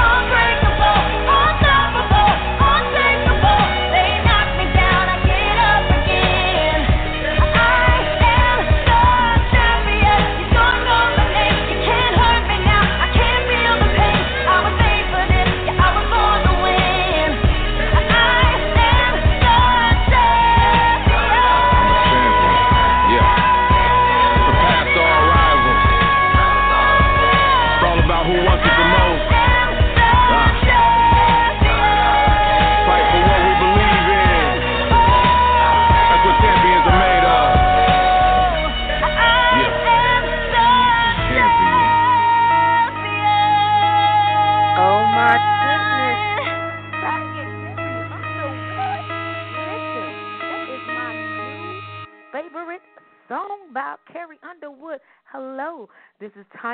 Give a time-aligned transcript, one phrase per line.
[0.00, 0.67] Unstoppable,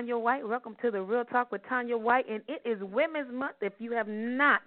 [0.04, 0.46] Tanya White.
[0.46, 3.54] Welcome to the Real Talk with Tanya White, and it is Women's Month.
[3.62, 4.60] If you have not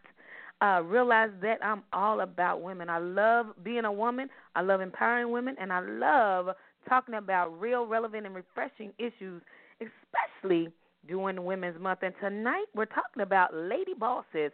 [0.62, 2.90] uh, realized that, I'm all about women.
[2.90, 4.30] I love being a woman.
[4.56, 6.56] I love empowering women, and I love
[6.90, 9.44] talking about real, relevant, and refreshing issues,
[9.80, 10.70] especially
[11.08, 12.00] during Women's Month.
[12.02, 14.52] And tonight we're talking about lady bosses,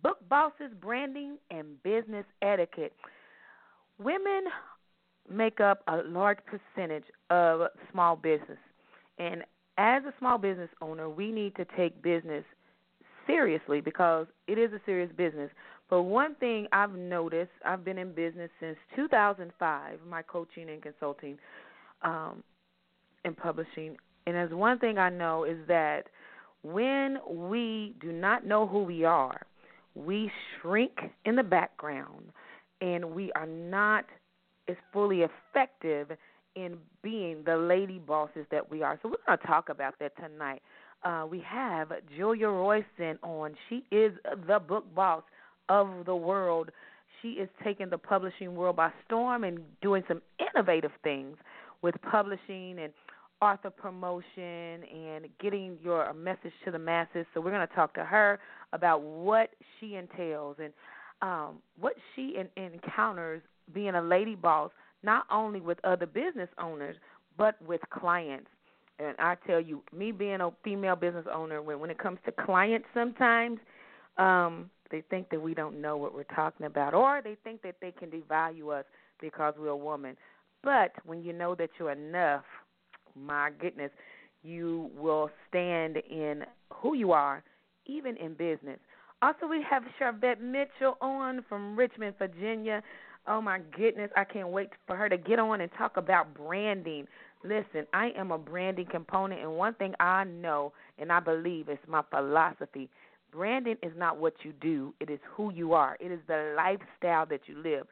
[0.00, 2.92] book bosses, branding, and business etiquette.
[3.98, 4.44] Women
[5.28, 8.58] make up a large percentage of small business.
[9.18, 9.42] And
[9.80, 12.44] as a small business owner, we need to take business
[13.26, 15.50] seriously because it is a serious business.
[15.88, 21.38] But one thing I've noticed, I've been in business since 2005, my coaching and consulting
[22.02, 22.44] um,
[23.24, 23.96] and publishing.
[24.26, 26.02] And as one thing I know is that
[26.62, 29.40] when we do not know who we are,
[29.94, 30.30] we
[30.60, 30.92] shrink
[31.24, 32.26] in the background
[32.82, 34.04] and we are not
[34.68, 36.10] as fully effective
[36.64, 38.98] in being the lady bosses that we are.
[39.02, 40.62] So we're going to talk about that tonight.
[41.02, 43.54] Uh, we have Julia Royston on.
[43.68, 44.12] She is
[44.46, 45.22] the book boss
[45.68, 46.70] of the world.
[47.22, 51.36] She is taking the publishing world by storm and doing some innovative things
[51.82, 52.92] with publishing and
[53.40, 57.24] author promotion and getting your message to the masses.
[57.32, 58.38] So we're going to talk to her
[58.72, 60.72] about what she entails and
[61.22, 63.42] um, what she in, encounters
[63.72, 64.70] being a lady boss,
[65.02, 66.96] not only with other business owners
[67.36, 68.48] but with clients.
[68.98, 72.32] And I tell you, me being a female business owner, when when it comes to
[72.32, 73.58] clients, sometimes
[74.18, 77.76] um, they think that we don't know what we're talking about, or they think that
[77.80, 78.84] they can devalue us
[79.20, 80.16] because we're a woman.
[80.62, 82.44] But when you know that you're enough,
[83.14, 83.90] my goodness,
[84.42, 87.42] you will stand in who you are,
[87.86, 88.78] even in business.
[89.22, 92.82] Also, we have Sharvette Mitchell on from Richmond, Virginia.
[93.32, 97.06] Oh my goodness, I can't wait for her to get on and talk about branding.
[97.44, 101.78] Listen, I am a branding component, and one thing I know and I believe is
[101.86, 102.90] my philosophy.
[103.30, 105.96] Branding is not what you do, it is who you are.
[106.00, 107.86] It is the lifestyle that you live.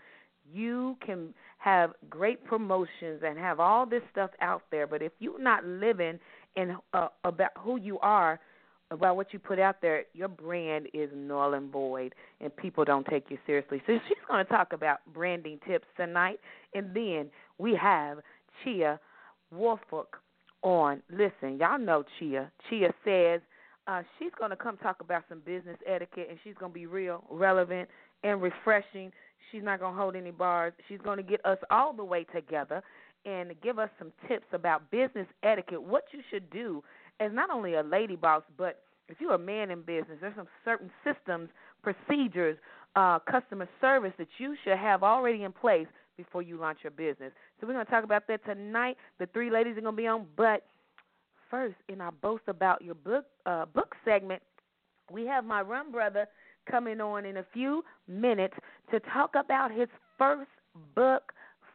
[0.53, 5.41] You can have great promotions and have all this stuff out there, but if you're
[5.41, 6.19] not living
[6.57, 8.41] in uh, about who you are,
[8.91, 13.07] about what you put out there, your brand is null and void, and people don't
[13.07, 13.83] take you seriously.
[13.87, 16.39] So she's going to talk about branding tips tonight,
[16.75, 18.19] and then we have
[18.65, 18.95] Chea
[19.51, 20.17] Woolfolk
[20.63, 21.03] on.
[21.11, 22.41] Listen, y'all know Chea.
[22.69, 23.41] Chea says
[23.87, 26.87] uh, she's going to come talk about some business etiquette, and she's going to be
[26.87, 27.89] real, relevant,
[28.25, 29.13] and refreshing.
[29.51, 30.73] She's not going to hold any bars.
[30.89, 32.83] She's going to get us all the way together
[33.25, 36.83] and give us some tips about business etiquette, what you should do
[37.21, 40.49] as not only a lady boss, but if you're a man in business, there's some
[40.65, 41.49] certain systems,
[41.83, 42.59] procedures,
[42.97, 45.87] uh, customer service that you should have already in place
[46.17, 47.33] before you launch your business.
[47.61, 48.97] So we're going to talk about that tonight.
[49.19, 50.67] The three ladies are going to be on, but
[51.51, 54.43] first, in our boast about your book uh, book segment,
[55.11, 56.27] we have my run brother
[56.71, 58.55] coming on in a few minutes
[58.91, 59.89] to talk about his
[60.19, 60.51] first
[60.95, 61.33] book,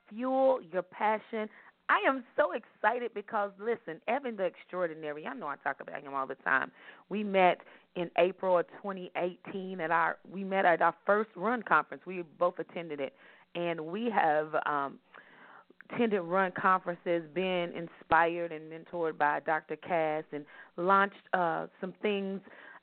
[0.09, 1.49] Fuel Your Passion.
[1.93, 6.15] I am so excited because listen, Evan the Extraordinary, I know I talk about him
[6.15, 6.71] all the time.
[7.09, 7.59] We met
[7.95, 12.03] in April of 2018 at our we met at our first run conference.
[12.07, 13.13] We both attended it
[13.53, 14.97] and we have um
[15.91, 19.75] attended run conferences, been inspired and mentored by Dr.
[19.75, 20.45] Cass and
[20.77, 22.41] launched uh some things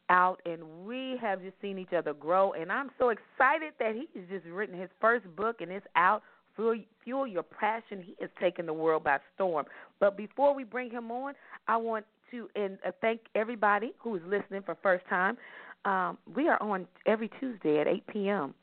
[0.09, 4.23] out and we have just seen each other grow and I'm so excited that he's
[4.31, 6.23] just written his first book and it's out
[6.57, 9.66] fuel, your passion he is taking the world by storm
[9.99, 11.35] but before we bring him on
[11.69, 15.37] I want to and uh, thank everybody who is listening for first time
[15.85, 18.54] um, we are on every Tuesday at 8 p.m.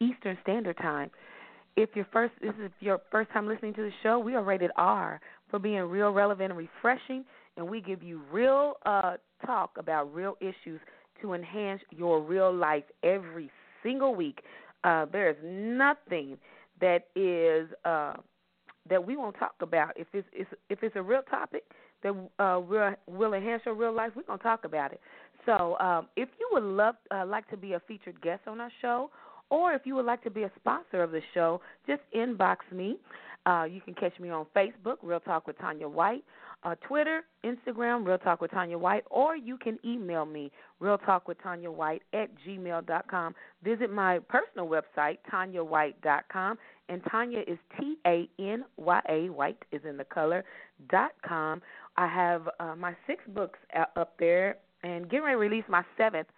[0.00, 1.10] Eastern Standard Time
[1.76, 4.70] if your first this is your first time listening to the show, we are rated
[4.76, 7.24] R for being real, relevant, and refreshing,
[7.56, 9.16] and we give you real uh,
[9.46, 10.80] talk about real issues
[11.20, 13.50] to enhance your real life every
[13.82, 14.40] single week.
[14.84, 16.36] Uh, there is nothing
[16.82, 18.14] that is uh,
[18.90, 19.92] that we won't talk about.
[19.96, 21.62] If it's, it's if it's a real topic
[22.02, 25.00] that uh, will will enhance your real life, we're gonna talk about it.
[25.46, 28.70] So, um, if you would love uh, like to be a featured guest on our
[28.82, 29.10] show,
[29.50, 32.98] or if you would like to be a sponsor of the show, just inbox me.
[33.44, 36.22] Uh, you can catch me on Facebook, Real Talk with Tanya White,
[36.64, 40.50] uh, Twitter, Instagram, Real Talk with Tanya White, or you can email me,
[40.80, 43.34] Real Talk with Tanya White at gmail.com.
[43.64, 49.80] Visit my personal website, TanyaWhite.com, and Tanya is T A N Y A, White is
[49.88, 50.44] in the color,
[50.90, 51.62] dot com.
[51.96, 53.58] I have uh, my six books
[53.96, 56.28] up there and getting ready to release my seventh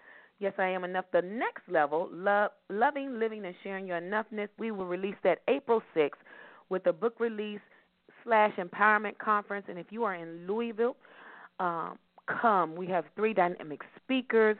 [0.40, 1.04] Yes, I am enough.
[1.12, 4.48] The next level, love, loving, living, and sharing your enoughness.
[4.58, 6.10] We will release that April 6th
[6.70, 7.60] with a book release
[8.22, 9.66] slash empowerment conference.
[9.68, 10.96] And if you are in Louisville,
[11.60, 12.74] um, come.
[12.76, 14.56] We have three dynamic speakers.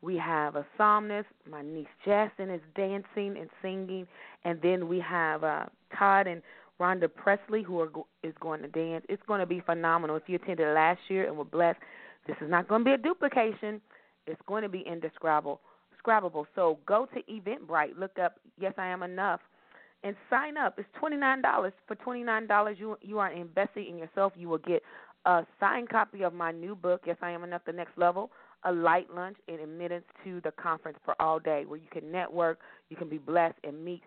[0.00, 1.28] We have a psalmist.
[1.50, 4.06] My niece Jackson is dancing and singing,
[4.44, 5.66] and then we have uh,
[5.98, 6.40] Todd and
[6.80, 7.90] Rhonda Presley who are
[8.22, 9.04] is going to dance.
[9.08, 10.16] It's going to be phenomenal.
[10.16, 11.80] If you attended last year and were blessed,
[12.26, 13.80] this is not going to be a duplication.
[14.26, 15.60] It's going to be indescribable.
[15.90, 16.46] Describable.
[16.54, 19.40] So go to Eventbrite, look up Yes I Am Enough,
[20.04, 20.78] and sign up.
[20.78, 21.72] It's twenty nine dollars.
[21.86, 24.32] For twenty nine dollars, you you are investing in yourself.
[24.36, 24.82] You will get
[25.24, 28.30] a signed copy of my new book, Yes I Am Enough, the next level,
[28.64, 32.60] a light lunch, and admittance to the conference for all day, where you can network,
[32.88, 34.02] you can be blessed, and meet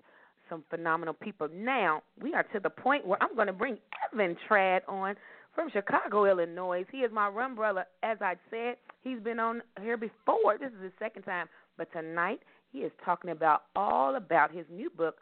[0.49, 1.47] some phenomenal people.
[1.53, 3.77] Now we are to the point where I'm going to bring
[4.13, 5.15] Evan Trad on
[5.53, 6.85] from Chicago, Illinois.
[6.91, 7.85] He is my brother.
[8.03, 10.57] As I said, he's been on here before.
[10.59, 12.39] This is his second time, but tonight
[12.71, 15.17] he is talking about all about his new book,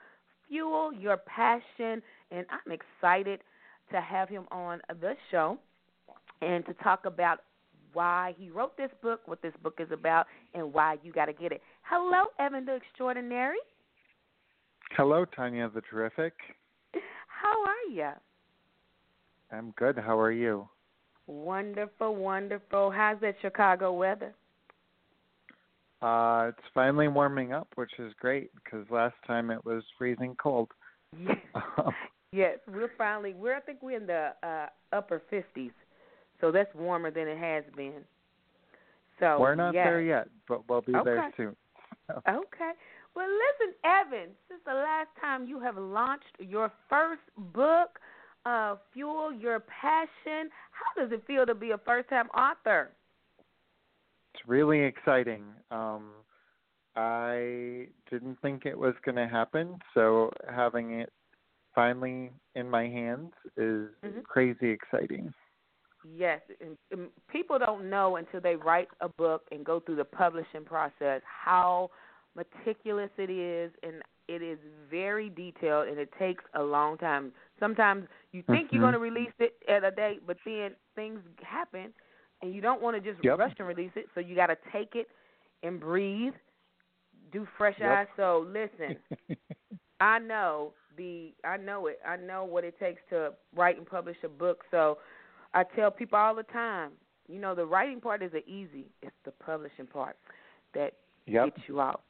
[0.49, 2.01] Fuel Your Passion,
[2.31, 3.39] and I'm excited
[3.91, 5.57] to have him on the show
[6.41, 7.39] and to talk about
[7.93, 11.33] why he wrote this book, what this book is about, and why you got to
[11.33, 11.61] get it.
[11.83, 13.57] Hello, Evan the Extraordinary.
[14.95, 16.33] Hello, Tanya the Terrific.
[17.27, 18.09] How are you?
[19.51, 19.97] I'm good.
[19.97, 20.67] How are you?
[21.25, 22.91] Wonderful, wonderful.
[22.91, 24.33] How's that Chicago weather?
[26.01, 30.69] Uh, it's finally warming up, which is great because last time it was freezing cold.
[31.19, 31.37] Yes,
[32.31, 32.57] yes.
[32.67, 33.33] We're finally.
[33.33, 33.55] We're.
[33.55, 35.71] I think we're in the uh, upper fifties,
[36.39, 38.03] so that's warmer than it has been.
[39.19, 39.85] So We're not yes.
[39.85, 41.29] there yet, but we'll be there Okay.
[41.37, 41.55] soon.
[42.27, 42.71] Okay.
[43.15, 44.29] Well, listen, Evan.
[44.47, 47.21] Since the last time you have launched your first
[47.53, 47.99] book,
[48.45, 52.89] uh, Fuel Your Passion, how does it feel to be a first-time author?
[54.33, 55.43] It's really exciting.
[55.71, 56.11] Um,
[56.95, 61.11] I didn't think it was going to happen, so having it
[61.75, 64.23] finally in my hands is Mhm.
[64.23, 65.33] crazy exciting.
[66.17, 70.05] Yes, and, and people don't know until they write a book and go through the
[70.05, 71.91] publishing process how
[72.35, 74.59] meticulous it is, and it is
[74.89, 77.33] very detailed, and it takes a long time.
[77.59, 78.91] Sometimes you think you're Mhm.
[78.91, 81.93] going to release it at a date, but then things happen,
[82.41, 83.37] and you don't want to just Yep.
[83.37, 84.07] rush and release it.
[84.13, 85.07] So you got to take it
[85.63, 86.33] and breathe,
[87.31, 87.89] do fresh Yep.
[87.89, 88.07] eyes.
[88.15, 88.97] So listen,
[89.99, 91.99] I know the I know it.
[92.07, 94.63] I know what it takes to write and publish a book.
[94.71, 94.97] So
[95.53, 96.91] I tell people all the time,
[97.27, 98.85] you know, the writing part is easy.
[99.01, 100.15] It's the publishing part
[100.73, 100.93] that
[101.25, 101.45] Yep.
[101.55, 102.01] gets you out.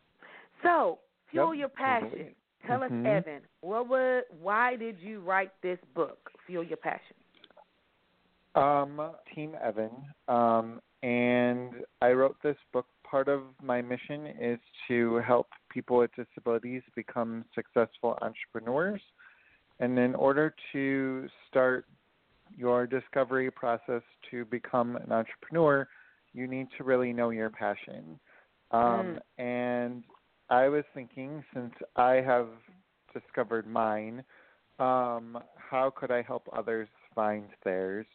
[0.64, 1.00] So,
[1.32, 2.10] fuel your passion.
[2.10, 2.36] totally.
[2.68, 2.86] Tell Mhm.
[2.86, 7.16] us, Evan, what was why did you write this book, Fuel Your Passion?
[8.56, 9.92] Um, Team Evan.
[10.28, 12.86] Um, and I wrote this book.
[13.04, 19.02] Part of my mission is to help people with disabilities become successful entrepreneurs.
[19.80, 21.86] And in order to start
[22.56, 25.88] your discovery process to become an entrepreneur,
[26.34, 28.20] you need to really know your passion.
[28.72, 30.04] Um, And
[30.50, 32.50] I was thinking, since I have
[33.14, 34.24] discovered mine,
[34.80, 38.06] um, how could I help others find theirs?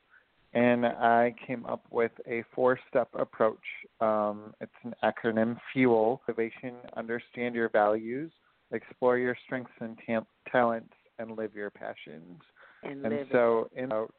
[0.54, 3.64] And I came up with a four step approach.
[4.00, 8.30] Um, it's an acronym FUEL Motivation, Understand Your Values,
[8.70, 12.40] Explore Your Strengths and ta- Talents, and Live Your Passions.
[12.84, 14.14] And, And so, in out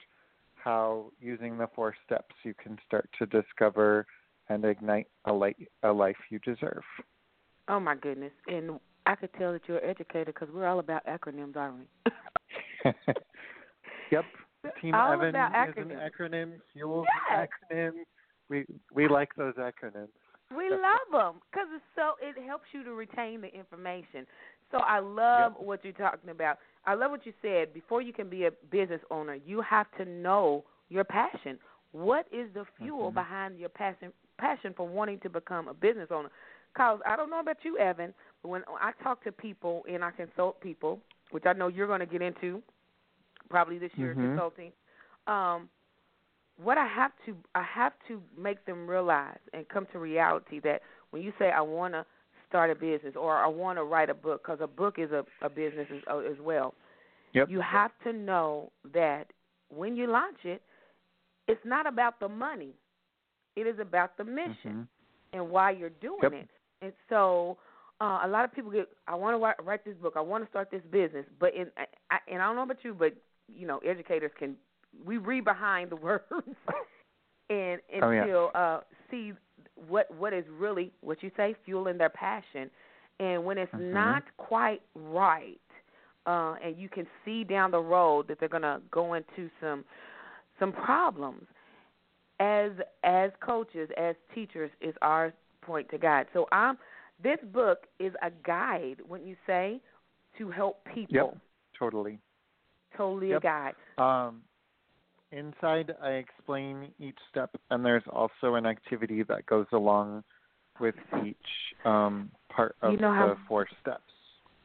[0.56, 4.06] how using the four steps you can start to discover
[4.50, 6.84] and ignite a, li- a life you deserve.
[7.70, 8.34] Oh my goodness!
[8.48, 12.12] And I could tell that you're an educator because we're all about acronyms, aren't we?
[14.12, 14.26] yep.
[14.82, 16.12] Team all Evan is an acronyms.
[16.20, 16.52] acronym.
[16.74, 17.48] Fuel's Yes.
[17.72, 17.92] an acronym.
[18.50, 20.10] We we like those acronyms.
[20.56, 24.28] We love them because it's so it helps you to retain the information.
[24.72, 26.60] So I love what you're talking about.
[26.86, 27.74] I love what you said.
[27.74, 31.58] Before you can be a business owner, you have to know your passion.
[31.92, 33.16] What is the fuel Mhm.
[33.16, 36.30] behind your passion passion for wanting to become a business owner?
[36.76, 40.12] Cause I don't know about you, Evan, but when I talk to people and I
[40.12, 41.00] consult people,
[41.32, 42.62] which I know you're going to get into
[43.50, 44.30] probably this year Mhm.
[44.30, 44.72] consulting,
[45.28, 45.70] um,
[46.58, 50.82] what I have to I have to make them realize and come to reality that
[51.12, 52.06] when you say I want to
[52.48, 55.26] start a business or I want to write a book because a book is a,
[55.42, 56.74] a business as, uh, as well.
[57.34, 57.50] Yep.
[57.50, 59.28] You have to know that
[59.70, 60.62] when you launch it,
[61.48, 62.74] it's not about the money.
[63.56, 64.88] It is about the mission Mhm.
[65.34, 66.34] and why you're doing Yep.
[66.34, 66.50] it.
[66.82, 67.58] And so
[68.00, 70.14] uh, a lot of people get, I want to write, write this book.
[70.16, 71.26] I want to start this business.
[71.40, 73.14] But in, I, I, and I don't know about you, but
[73.48, 74.56] you know, educators can
[75.06, 76.24] we read behind the words
[77.50, 78.22] and Oh, yeah.
[78.22, 78.80] until uh,
[79.12, 79.34] see
[79.88, 82.70] what what is really what you say fueling their passion.
[83.20, 83.94] And when it's Mhm.
[83.94, 85.60] not quite right,
[86.26, 89.86] uh, and you can see down the road that they're going to go into some
[90.60, 91.46] some problems.
[92.40, 92.72] As
[93.04, 96.28] as coaches, as teachers, is our point to guide.
[96.34, 96.78] So I'm
[97.24, 99.80] this book is a guide, wouldn't you say,
[100.38, 101.16] to help people.
[101.16, 101.38] Yep,
[101.80, 102.20] totally.
[102.98, 103.42] Totally Yep.
[103.42, 103.76] a guide.
[103.98, 104.42] Um,
[105.32, 110.24] inside, I explain each step, and there's also an activity that goes along
[110.80, 111.38] with each
[111.86, 114.02] um, part of You know the four steps.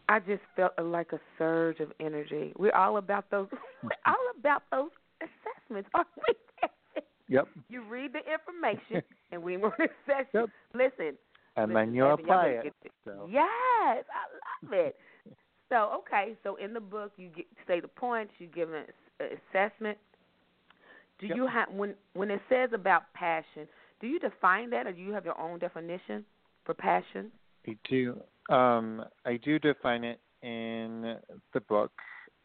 [0.09, 2.53] I just felt like a surge of energy.
[2.59, 3.49] We're all about those.
[3.83, 4.91] We're all about those
[5.23, 6.35] assessments, aren't we?
[7.29, 7.47] Yep.
[7.69, 10.27] you read the information, and we will assess.
[10.35, 10.51] Yep.
[10.75, 11.17] Listen,
[11.57, 12.73] And listen, then you Evan, y'all apply it.
[13.05, 13.29] So.
[13.31, 14.97] Yes, I love it.
[15.71, 18.85] So okay, so in the book you get say the points, you give an
[19.21, 19.97] assessment.
[21.19, 21.37] Do Yep.
[21.37, 23.67] you have when when it says about passion?
[24.01, 26.25] Do you define that, or do you have your own definition
[26.65, 27.31] for passion?
[27.67, 28.21] I do.
[28.49, 31.17] Um, I do define it in
[31.53, 31.93] the book.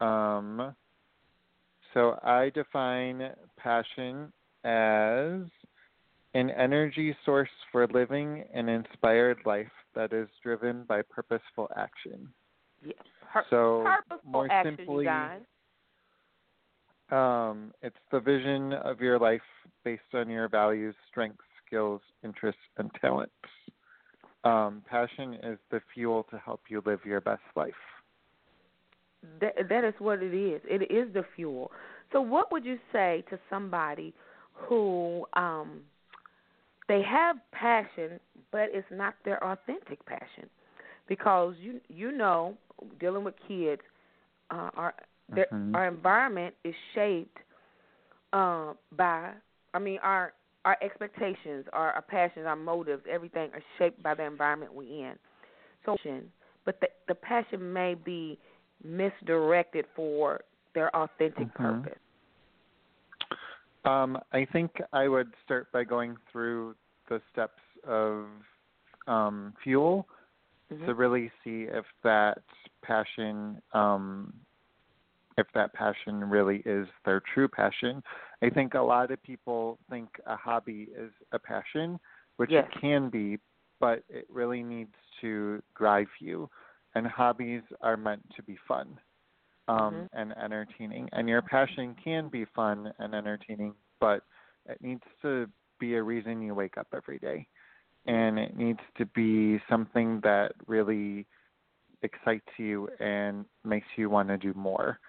[0.02, 0.76] Um,
[1.94, 4.32] so I define passion
[4.66, 5.42] as
[6.34, 12.28] an energy source for living an inspired life that is driven by purposeful action.
[12.84, 12.94] Yeah,
[13.36, 13.84] Pur- So
[14.26, 15.08] more action, simply,
[17.12, 19.42] um, it's the vision of your life
[19.84, 23.34] based on your values, strengths, skills, interests, and talents.
[24.44, 27.74] Um, passion is the fuel to help you live your best life.
[29.42, 30.62] That that is what it is.
[30.66, 31.72] It is the fuel.
[32.12, 34.14] So what would you say to somebody
[34.54, 35.84] who um
[36.88, 38.20] they have passion
[38.52, 40.50] but it's not their authentic passion?
[41.08, 42.58] Because you you know,
[43.00, 43.82] dealing with kids,
[44.52, 44.94] uh our
[45.32, 45.74] Mhm.
[45.74, 47.38] our environment is shaped
[48.34, 49.34] uh by
[49.74, 50.34] I mean our
[50.66, 55.16] our expectations, our, our passions, our motives, everything are shaped by the environment we're in.
[55.86, 55.96] So
[56.66, 58.40] but the the passion may be
[58.84, 60.42] misdirected for
[60.74, 61.54] their authentic Mhm.
[61.54, 62.00] purpose.
[63.86, 66.76] Um, I think I would start by going through
[67.08, 68.26] the steps of
[69.08, 70.08] um, fuel
[70.72, 70.86] Mhm.
[70.86, 72.44] to really see if that
[72.84, 74.34] passion, um,
[75.38, 78.02] if that passion really is their true passion.
[78.42, 82.00] I think a lot of people think a hobby is a passion,
[82.38, 82.68] which Yes.
[82.74, 83.40] it can be,
[83.80, 86.50] but it really needs to drive you.
[86.96, 89.00] And hobbies are meant to be fun
[89.68, 90.10] um, Mhm.
[90.14, 91.10] and entertaining.
[91.12, 94.24] And your passion can be fun and entertaining, but
[94.66, 97.48] it needs to be a reason you wake up every day.
[98.08, 101.26] And it needs to be something that really
[102.04, 105.00] excites you and makes you want to do more.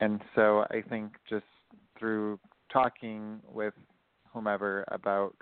[0.00, 1.44] And so I think just
[1.98, 2.38] through
[2.72, 3.74] talking with
[4.32, 5.34] whomever about,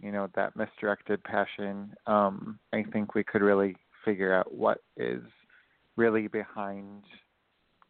[0.00, 5.22] you know, that misdirected passion, um, I think we could really figure out what is
[5.96, 7.04] really behind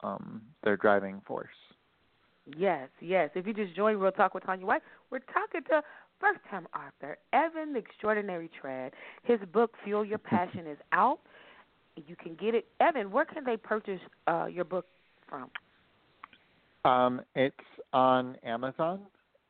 [0.02, 1.48] um, their driving force.
[2.56, 3.30] Yes, yes.
[3.34, 5.82] If you just join Real Talk with Tanya White, we're talking to
[6.22, 8.92] first time author Evan the Extraordinary Trad.
[9.24, 11.18] His book Fuel Your Passion is out.
[11.96, 12.66] You can get it.
[12.80, 14.86] Evan, where can they purchase uh, your book
[15.28, 15.50] from?
[16.84, 17.56] Um, it's
[17.92, 19.00] on Amazon.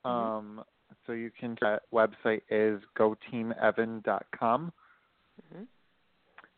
[0.05, 0.11] Mhm.
[0.11, 0.65] Um,
[1.07, 4.73] so you can that website is goteamevan.com
[5.55, 5.65] Mm-hmm.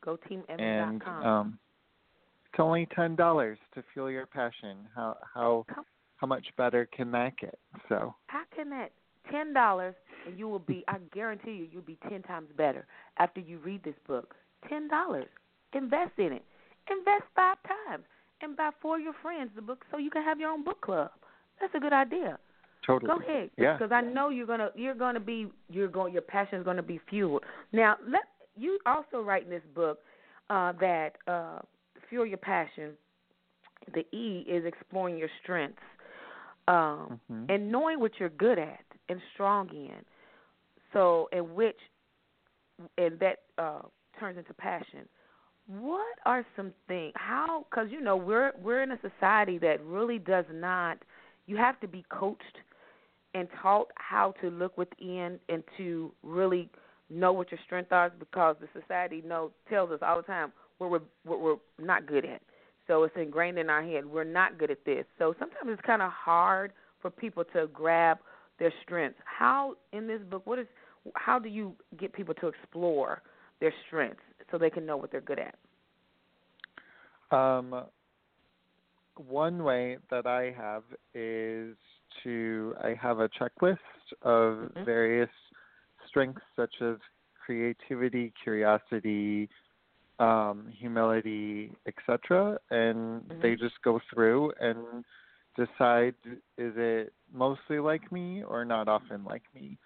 [0.05, 0.61] GoTeamEvan.com.
[0.61, 1.59] and um,
[2.51, 4.79] it's only ten dollars to fuel your passion.
[4.95, 5.65] How how
[6.17, 7.59] how much better can that get?
[7.89, 8.91] So How can that
[9.31, 9.95] ten dollars
[10.27, 12.87] and you will be I guarantee you you'll be ten times better
[13.19, 14.35] after you read this book.
[14.69, 15.29] Ten dollars.
[15.73, 16.45] Invest in it.
[16.91, 18.05] Invest five times.
[18.41, 21.11] And buy for your friends the book so you can have your own book club.
[21.61, 22.39] That's a good idea.
[22.87, 23.09] totally.
[23.09, 23.73] Go ahead, Yeah.
[23.79, 26.99] because I know you're gonna you're gonna be you're going your passion is gonna be
[27.09, 27.43] fueled.
[27.73, 28.25] Now, let
[28.57, 30.01] you also write in this book
[30.51, 31.61] uh, that uh,
[32.11, 32.93] fuel your passion.
[33.95, 35.81] The E is exploring your strengths
[36.69, 37.47] um, Mhm.
[37.51, 40.05] and knowing what you're good at and strong in.
[40.93, 41.77] So, in which
[42.99, 43.83] and that uh,
[44.19, 45.09] turns into passion.
[45.67, 47.13] What are some things?
[47.17, 47.67] How?
[47.71, 50.99] Because you know we're we're in a society that really does not.
[51.47, 52.43] You have to be coached
[53.35, 56.69] and taught how to look within and to really
[57.11, 60.91] know what your strengths are because the society know tells us all the time what
[60.91, 62.43] we're what we're not good at.
[62.87, 65.05] So it's ingrained in our head we're not good at this.
[65.19, 68.19] So sometimes it's kind of hard for people to grab
[68.59, 69.19] their strengths.
[69.25, 70.67] How in this book, what is
[71.17, 73.23] how do you get people to explore
[73.61, 75.57] their strengths so they can know what they're good at?
[77.37, 77.85] Um,
[79.17, 80.83] one way that I have
[81.15, 81.77] is
[82.23, 83.79] to I have a checklist
[84.23, 84.85] of Mhm.
[84.85, 85.31] various
[86.09, 86.97] strengths such as
[87.45, 89.49] creativity, curiosity,
[90.19, 92.59] um, humility, etc.
[92.71, 93.59] And they Mhm.
[93.59, 95.05] just go through and
[95.57, 96.15] decide
[96.59, 99.79] is it mostly like me or not often like me.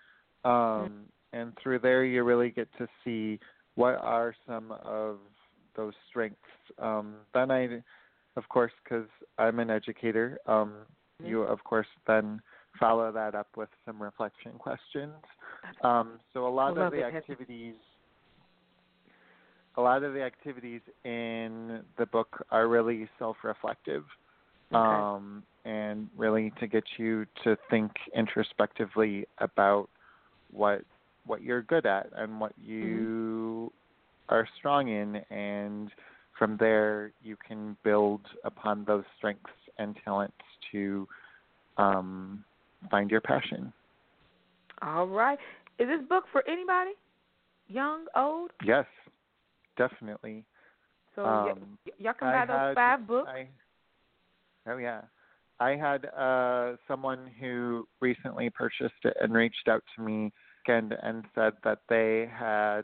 [0.45, 3.39] Um, and through there, you really get to see
[3.75, 5.19] what are some of
[5.77, 6.39] those strengths.
[6.79, 7.83] Um, then I,
[8.37, 10.75] of course, because I'm an educator, um,
[11.23, 12.41] you of course then
[12.79, 15.15] follow that up with some reflection questions.
[15.83, 17.75] Um, so a lot of the activities,
[19.77, 24.05] a lot of the activities in the book are really self-reflective,
[24.73, 24.81] Okay.
[24.81, 29.89] um, and really to get you to think introspectively about
[30.51, 30.81] what
[31.27, 33.71] what you're good at and what you
[34.31, 35.91] are strong in, and
[36.39, 40.35] from there you can build upon those strengths and talents
[40.73, 41.07] to
[41.77, 42.43] um,
[42.91, 43.73] find your passion.
[44.81, 45.39] All right.
[45.79, 46.93] Is this book for anybody?
[47.69, 48.51] Young, old?
[48.65, 48.87] Yes,
[49.77, 50.45] definitely.
[51.15, 53.29] So Um, y- y'all can I buy those had- five books.
[53.29, 53.49] I,
[54.69, 55.03] oh yeah,
[55.61, 60.33] I had uh, someone who recently purchased it and reached out to me
[60.69, 62.83] and and said that they had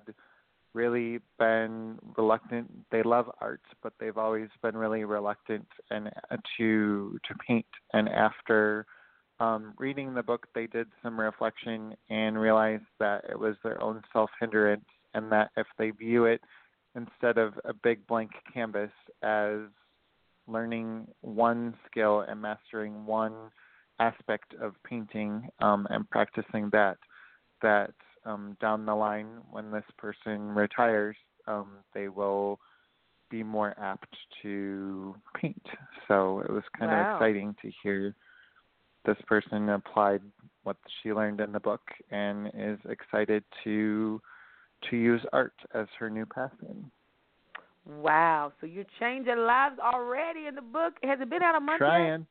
[0.72, 2.70] really been reluctant.
[2.90, 7.66] They love art, but they've always been really reluctant and uh, to to paint.
[7.92, 8.86] And after
[9.38, 14.02] um, reading the book, they did some reflection and realized that it was their own
[14.12, 16.40] self hindrance, and that if they view it
[16.96, 18.90] instead of a big blank canvas
[19.22, 19.60] as
[20.46, 23.34] learning one skill and mastering one
[24.00, 26.96] aspect of painting um, and practicing that,
[27.62, 27.92] that
[28.24, 32.58] um, down the line, when this person retires, um, they will
[33.30, 35.66] be more apt to paint.
[36.08, 37.00] So it was kind Wow.
[37.00, 38.14] of exciting to hear
[39.04, 40.22] this person applied
[40.62, 44.20] what she learned in the book and is excited to
[44.90, 46.90] to use art as her new passion.
[47.86, 48.52] Wow.
[48.60, 50.94] So you're changing lives already in the book.
[51.02, 51.86] Has it been out a month yet?
[51.86, 52.26] Trying.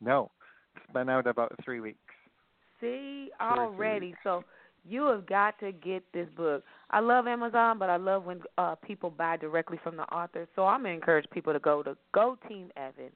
[0.00, 0.30] No,
[0.74, 1.98] it's been out about three weeks.
[2.80, 4.14] See already.
[4.24, 4.42] So
[4.84, 6.64] you have got to get this book.
[6.90, 10.48] I love Amazon, but I love when uh people buy directly from the author.
[10.56, 13.12] So I'm gonna encourage people to go to Go Team Evan.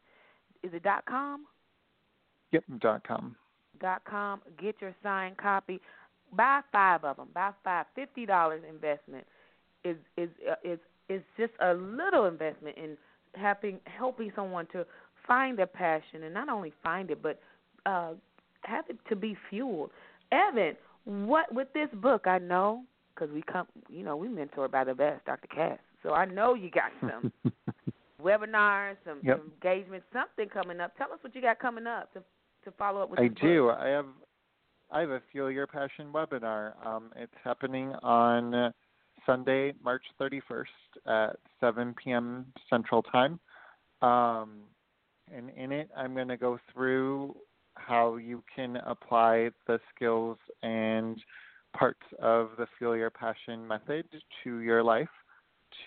[0.63, 1.47] Is it dot com?
[2.53, 2.65] Yep.
[2.81, 3.35] Dot com.
[3.81, 4.43] dot com.
[4.63, 5.81] Get your signed copy.
[6.33, 7.29] Buy five of them.
[7.35, 7.87] Buy five.
[7.97, 9.27] Fifty dollars investment
[9.85, 12.97] is is uh, is is just a little investment in
[13.35, 14.85] helping helping someone to
[15.27, 17.41] find their passion and not only find it but
[17.85, 18.13] uh
[18.63, 19.91] have it to be fueled.
[20.33, 22.27] Evan, what with this book?
[22.27, 22.83] I know
[23.15, 25.47] because we come, you know, we mentored by the best, Dr.
[25.49, 25.79] Cass.
[26.03, 27.33] So I know you got some
[28.23, 29.39] webinars, some, Yep.
[29.39, 30.97] some engagements, something coming up.
[30.97, 32.23] Tell us what you got coming up to
[32.65, 33.21] to follow up with.
[33.21, 33.43] I this book.
[33.43, 33.71] do.
[33.71, 34.07] I have
[34.91, 36.73] I have a Fuel Your Passion webinar.
[36.85, 38.73] Um, it's happening on
[39.27, 40.65] Sunday, March 31st
[41.07, 42.47] at 7 p.m.
[42.71, 43.39] Central Time.
[44.01, 44.61] Um,
[45.35, 47.37] and in it, I'm going to go through
[47.75, 51.21] how you can apply the skills and
[51.77, 54.07] parts of the Fuel Your Passion method
[54.45, 55.09] to your life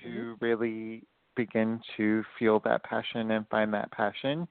[0.01, 1.03] to really
[1.35, 4.47] begin to feel that passion and find that passion.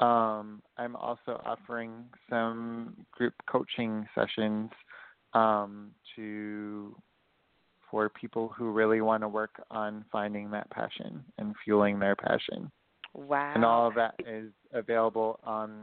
[0.00, 4.70] Um, I'm also offering some group coaching sessions
[5.32, 6.96] um, to
[7.94, 12.68] for people who really want to work on finding that passion and fueling their passion.
[13.14, 13.52] Wow.
[13.54, 15.82] And all of that is available on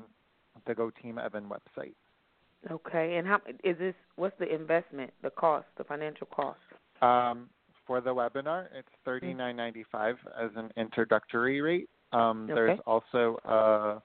[0.67, 1.93] the Go Team Evan website.
[2.69, 3.95] Okay, and how is this?
[4.17, 5.11] What's the investment?
[5.23, 6.59] The cost, the financial cost?
[7.01, 7.49] Um,
[7.87, 11.89] for the webinar, it's thirty nine ninety five as an introductory rate.
[12.11, 14.01] Um, There's also a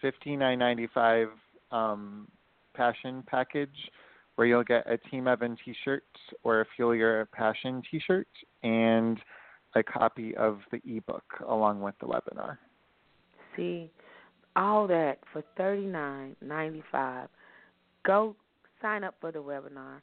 [0.00, 1.26] fifty nine ninety five
[1.72, 2.28] um,
[2.76, 3.90] passion package
[4.38, 6.04] where you'll get a Team Evan T-shirt
[6.44, 8.28] or a Fuel Your Passion T-shirt
[8.62, 9.18] and
[9.74, 12.56] a copy of the ebook along with the webinar.
[13.56, 13.90] See,
[14.54, 17.28] all that for thirty nine ninety five.
[18.06, 18.36] Go
[18.80, 20.02] sign up for the webinar.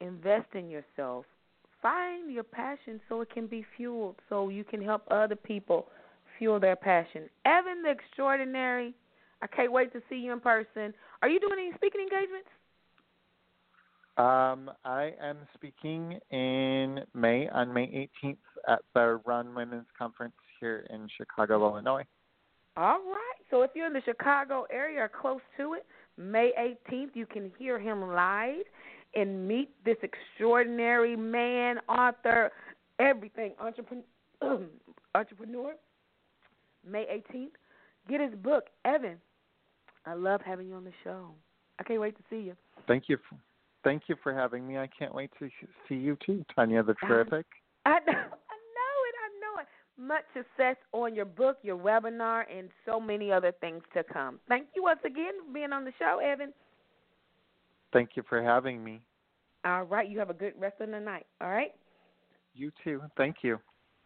[0.00, 1.24] Invest in yourself.
[1.80, 5.86] Find your passion so it can be fueled, so you can help other people
[6.36, 7.30] fuel their passion.
[7.44, 8.92] Evan the Extraordinary.
[9.40, 10.92] I can't wait to see you in person.
[11.22, 12.48] Are you doing any speaking engagements?
[14.20, 18.36] Um, I am speaking in May on May 18th
[18.68, 22.04] at the Run Women's Conference here in Chicago, Illinois.
[22.76, 23.38] All right.
[23.50, 25.86] So if you're in the Chicago area or close to it,
[26.18, 28.66] May 18th, you can hear him live
[29.14, 32.50] and meet this extraordinary man, author,
[32.98, 34.04] everything, entrepreneur.
[35.14, 35.72] entrepreneur.
[36.86, 37.52] May 18th.
[38.06, 39.16] Get his book, Evan.
[40.04, 41.30] I love having you on the show.
[41.78, 42.54] I can't wait to see you.
[42.86, 43.16] Thank you.
[43.82, 44.78] Thank you for having me.
[44.78, 45.48] I can't wait to
[45.88, 46.94] see you too, Tanya the.
[47.06, 47.46] Terrific.
[47.86, 49.14] I know, I know it.
[49.16, 49.66] I know it.
[49.96, 54.38] Much success on your book, your webinar, and so many other things to come.
[54.48, 56.52] Thank you once again for being on the show, Evan.
[57.92, 59.00] Thank you for having me.
[59.64, 61.26] All right, you have a good rest of the night.
[61.40, 61.72] All right.
[62.54, 63.02] You too.
[63.16, 63.58] Thank you.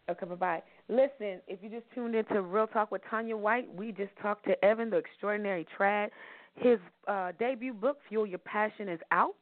[0.09, 0.63] Okay, bye bye.
[0.87, 4.65] Listen, if you just tuned into Real Talk with Tanya White, we just talked to
[4.65, 6.09] Evan, the extraordinary trad.
[6.55, 9.35] His uh, debut book, Fuel Your Passion, is out.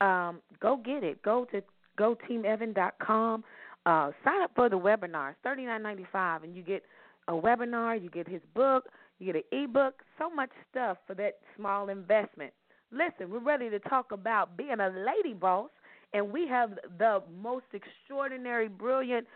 [0.00, 1.22] Um, go get it.
[1.22, 1.62] Go to
[1.98, 3.44] goteamevan.com.
[3.86, 5.30] Uh, sign up for the webinar.
[5.30, 6.82] It's thirty nine ninety five, and you get
[7.28, 8.02] a webinar.
[8.02, 8.84] You get his book.
[9.18, 10.02] You get an ebook.
[10.18, 12.52] So much stuff for that small investment.
[12.92, 15.70] Listen, we're ready to talk about being a lady boss,
[16.12, 19.26] and we have the most extraordinary, brilliant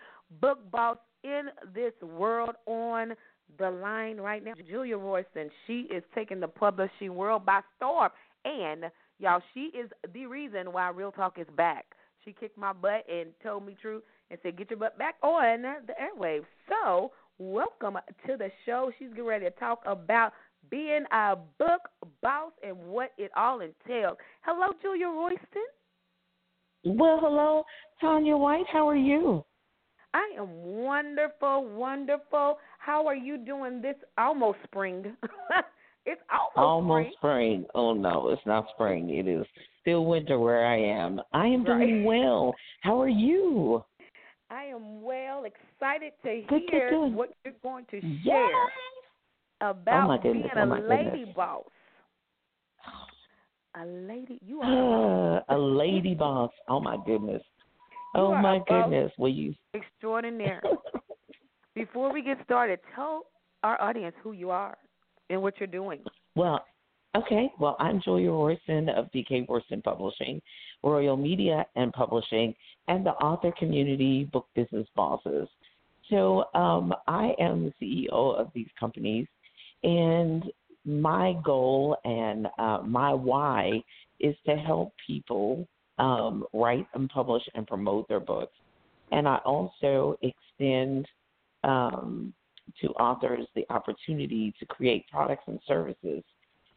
[0.41, 3.15] book boss in this world on
[3.59, 4.53] the line right now.
[4.69, 8.11] Julia Royston, she is taking the publishing world by storm.
[8.45, 8.85] And
[9.19, 11.87] y'all, she is the reason why Real Talk is back.
[12.25, 15.63] She kicked my butt and told me true and said, Get your butt back on
[15.63, 16.47] the airwaves.
[16.69, 18.91] So, welcome to the show.
[18.99, 20.33] She's getting ready to talk about
[20.71, 21.81] being a book
[22.23, 24.17] boss and what it all entails.
[24.43, 25.39] Hello, Julia Royston.
[26.85, 27.65] Well, hello,
[28.01, 28.67] Tanya White.
[28.73, 29.45] How are you?
[30.13, 32.59] I am wonderful, wonderful.
[32.79, 35.17] How are you doing this almost spring?
[36.07, 37.15] it's almost, Almost spring.
[37.19, 37.65] spring.
[37.75, 39.11] Oh no, it's not spring.
[39.11, 39.47] It is
[39.81, 41.21] still winter where I am.
[41.33, 41.89] I am Right.
[41.89, 42.55] doing well.
[42.83, 43.85] How are you?
[44.51, 47.17] I am well excited to Good, good, hear good.
[47.17, 48.33] what you're going to Yes.
[49.61, 51.35] share about Oh, my goodness, being a oh, my lady goodness.
[51.35, 51.65] boss.
[53.77, 56.51] A lady, you are a lady boss.
[56.69, 57.43] Oh my goodness.
[58.15, 59.11] You Oh my goodness.
[59.19, 59.55] Will you?
[59.75, 60.69] extraordinary.
[61.75, 63.27] Before we get started, tell
[63.65, 64.77] our audience who you are
[65.31, 66.01] and what you're doing.
[66.37, 66.65] Well,
[67.17, 67.51] okay.
[67.59, 70.41] Well, I'm Julia Royston of BK Royston Publishing,
[70.83, 72.55] Royal Media and Publishing,
[72.89, 75.49] and the author community Book Business Bosses.
[76.11, 79.27] So um, I am the CEO of these companies,
[79.83, 80.45] and
[80.85, 83.83] my goal and uh, my why
[84.21, 85.67] is to help people
[85.99, 88.53] um, write and publish and promote their books.
[89.13, 91.07] And I also extend
[91.63, 92.35] um,
[92.81, 96.23] to authors the opportunity to create products and services,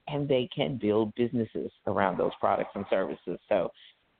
[0.07, 3.39] and they can build businesses around those products and services.
[3.49, 3.71] So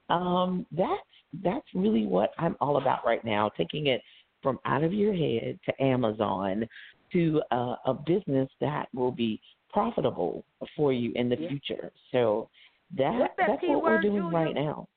[0.10, 1.02] um, that's
[1.44, 4.02] that's really what I'm all about right now, taking it
[4.42, 6.68] from out of your head to Amazon
[7.12, 10.44] to uh, a business that will be profitable
[10.76, 11.50] for you in the Yeah.
[11.50, 11.92] future.
[12.12, 12.50] So
[12.98, 14.88] that, that that's what we're doing right now.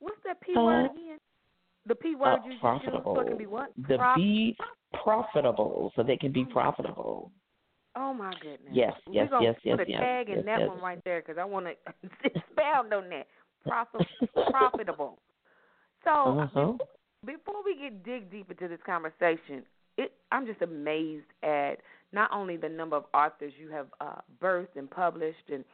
[0.00, 1.18] What's that P word again?
[1.86, 3.24] The P word Uh, you profitable.
[3.26, 3.70] can be what?
[3.88, 4.56] The Prof- be
[5.02, 6.52] profitable, so they can be Oh.
[6.52, 7.32] profitable.
[7.96, 8.72] Oh my goodness.
[8.72, 10.68] Yes, We're yes, gonna yes, put yes, a yes, tag in yes, that yes.
[10.68, 11.74] one right there because I want to
[12.24, 13.26] expound on that.
[13.66, 14.06] Profit,
[14.50, 15.18] profitable.
[16.04, 16.72] So Uh-huh.
[17.24, 19.64] before we get dig deep into this conversation,
[19.96, 21.76] it I'm just amazed at
[22.12, 25.64] not only the number of authors you have uh, birthed and published and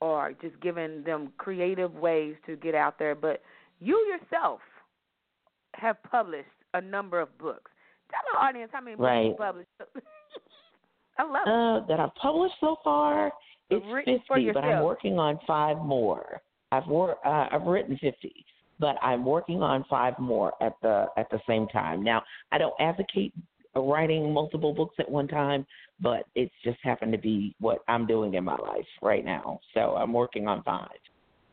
[0.00, 3.42] or just given them creative ways to get out there, but
[3.80, 4.60] you yourself
[5.74, 7.70] have published a number of books.
[8.10, 9.36] Tell our audience how many books you Right.
[9.38, 9.68] published.
[11.18, 11.50] I love it.
[11.50, 13.32] Uh, that I've published so far,
[13.68, 16.40] it's Written for fifty, but I'm working on five more.
[16.72, 18.44] I've wor- uh, I've written fifty,
[18.78, 22.02] but I'm working on five more at the at the same time.
[22.02, 23.32] Now, I don't advocate
[23.76, 25.66] writing multiple books at one time,
[26.00, 29.60] but it's just happened to be what I'm doing in my life right now.
[29.74, 30.88] So I'm working on five.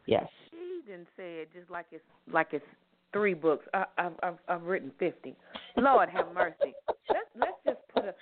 [0.07, 0.27] Yes.
[0.51, 2.65] She didn't say it just like it's like it's
[3.13, 3.65] three books.
[3.73, 5.35] I, I've I've I've written fifty.
[5.75, 6.73] Lord have mercy.
[7.09, 8.13] Let's let's just put a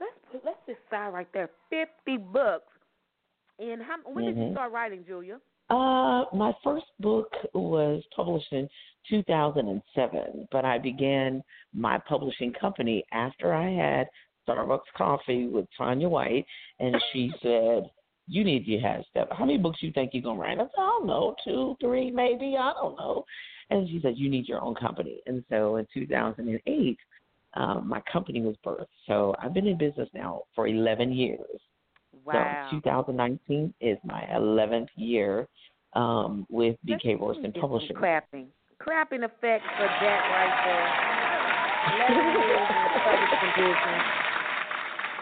[0.00, 1.50] let's put, let's just sign right there.
[1.70, 2.72] Fifty books.
[3.58, 4.52] And how when did you Mhm.
[4.52, 5.40] start writing, Julia?
[5.70, 8.68] Uh, my first book was published in
[9.08, 14.08] 2007, but I began my publishing company after I had
[14.46, 16.44] Starbucks coffee with Tanya White,
[16.80, 17.90] and she said,
[18.28, 19.28] "You need to have stuff.
[19.30, 22.10] How many books you think you're gonna write?" I said, "I don't know, two, three,
[22.10, 22.56] maybe.
[22.58, 23.24] I don't know."
[23.74, 26.98] And she said, "You need your own company." And so in 2008,
[27.54, 28.86] um, my company was birthed.
[29.06, 31.60] So I've been in business now for 11 years.
[32.24, 32.68] Wow.
[32.70, 35.48] So 2019 is my 11th year
[35.94, 37.96] um, with let Royston Publishing.
[37.96, 38.46] Clapping.
[38.82, 41.14] Clapping effect for that right there.
[41.94, 44.04] Eleven years in publishing business.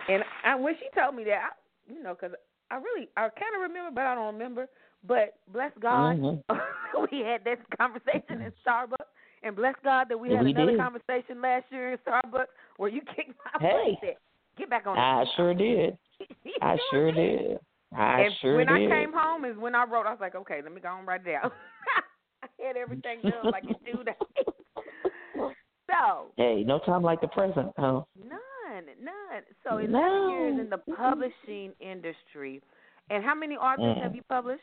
[0.09, 2.35] And I when she told me that, I, you know, because
[2.71, 4.69] I really I kind of remember, but I don't remember.
[5.07, 6.43] But bless God, Mhm.
[7.12, 9.11] we had this conversation in Starbucks,
[9.42, 10.81] and bless God that we had We another did.
[10.81, 14.16] conversation last year in Starbucks where you kicked my butt Hey.
[14.57, 15.96] "Get back on." I sure did.
[16.62, 17.59] I sure did.
[17.96, 18.90] I and sure when did.
[18.92, 20.07] I came home is when I wrote.
[20.07, 21.50] I was like, okay, let me go write it down.
[22.42, 24.46] I had everything done like two days.
[25.90, 28.02] So Hey, no time like the present, huh?
[28.18, 29.42] none, none.
[29.64, 30.28] So eleven No.
[30.31, 32.62] years in the publishing industry,
[33.11, 34.02] and how many authors Mm.
[34.02, 34.62] have you published?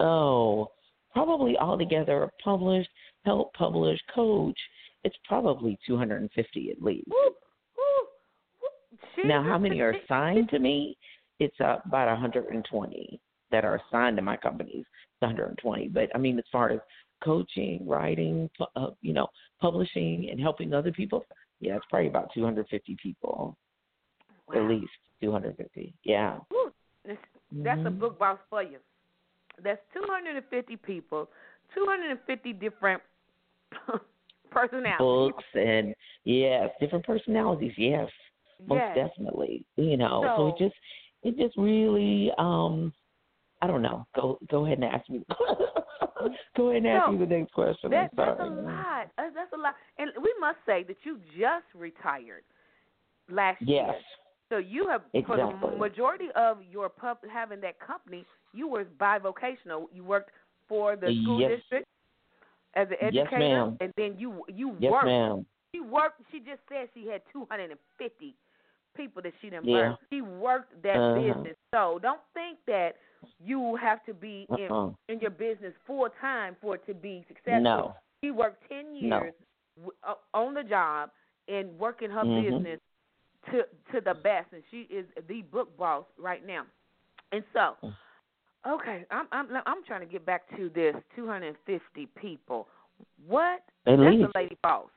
[0.00, 0.70] Oh,
[1.12, 2.90] probably altogether published,
[3.24, 4.58] help publish, coach.
[5.04, 7.06] It's probably 250 at least.
[7.08, 7.16] Woo,
[7.76, 8.06] woo,
[9.16, 9.24] woo.
[9.28, 10.96] Now, how many are assigned to me?
[11.38, 14.84] It's about 120 that are assigned to my companies.
[14.84, 15.88] It's 120.
[15.88, 16.80] But I mean, as far as
[17.22, 19.28] coaching, writing, uh, you know,
[19.60, 21.24] publishing, and helping other people,
[21.60, 23.56] yeah, it's probably about 250 people,
[24.48, 24.54] Wow.
[24.56, 24.90] at least
[25.20, 25.94] 250.
[26.04, 26.38] Yeah.
[26.50, 26.72] Woo.
[27.04, 28.78] That's- That's a book box for you.
[29.62, 31.28] That's 250 people,
[31.74, 33.02] 250 different
[34.50, 35.32] personalities.
[35.32, 35.94] Books and
[36.24, 37.72] yes, different personalities.
[37.76, 38.08] Yes.
[38.66, 38.96] most Yes.
[39.08, 40.76] definitely you know so, So- it just
[41.22, 42.92] it just really um
[43.62, 45.24] i don't know go go ahead and ask me
[46.56, 49.10] go ahead and ask No, me the next question That, that's a lot.
[49.18, 49.74] Uh, That's a lot.
[49.98, 52.44] And we must say that you just retired
[53.30, 53.94] last yes year.
[54.50, 55.70] So you have, for Exactly.
[55.70, 59.86] the majority of your pub having that company, you were bivocational.
[59.92, 60.30] You worked
[60.68, 61.50] for the school Yes.
[61.50, 61.86] district
[62.74, 63.76] as an Yes, educator, ma'am.
[63.80, 65.06] and then you you yes worked.
[65.06, 66.22] ma'am She worked.
[66.32, 68.34] She just said she had 250
[68.96, 69.94] people that she done Yeah.
[70.10, 71.14] She worked that Uh-huh.
[71.34, 71.56] business.
[71.74, 72.96] So don't think that
[73.44, 74.90] you have to be in uh-uh.
[75.08, 77.62] in your business full time for it to be successful.
[77.62, 79.20] no She worked 10 No.
[79.20, 79.34] years
[79.76, 81.10] w uh, on the job
[81.48, 82.44] and working her Mhm.
[82.44, 82.80] business
[83.46, 86.64] to to the best, and she is the book boss right now.
[87.32, 87.76] And so,
[88.66, 92.68] okay, I'm I'm I'm trying to get back to this 250 people.
[93.26, 93.62] What?
[93.86, 94.88] At that's a lady boss.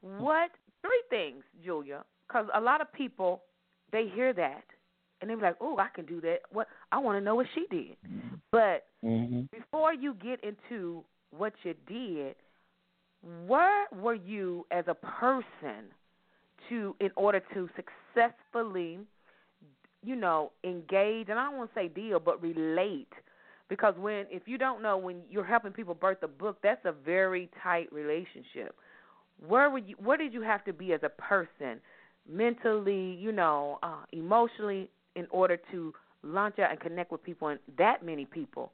[0.00, 0.50] What?
[0.82, 3.42] Three things, Julia, because a lot of people
[3.92, 4.64] they hear that
[5.20, 6.68] and they're like, "Oh, I can do that." What?
[6.90, 7.96] I want to know what she did.
[8.50, 11.04] But mhm before you get into
[11.36, 12.34] what you did,
[13.46, 15.86] where were you as a person
[16.70, 18.98] to in order to successfully,
[20.02, 23.12] you know, engage and I don't want to say deal, but relate.
[23.68, 26.92] Because when if you don't know when you're helping people birth a book, that's a
[26.92, 28.74] very tight relationship.
[29.46, 31.80] Where were you where did you have to be as a person,
[32.28, 37.60] mentally, you know, uh, emotionally in order to launch out and connect with people and
[37.78, 38.72] that many people?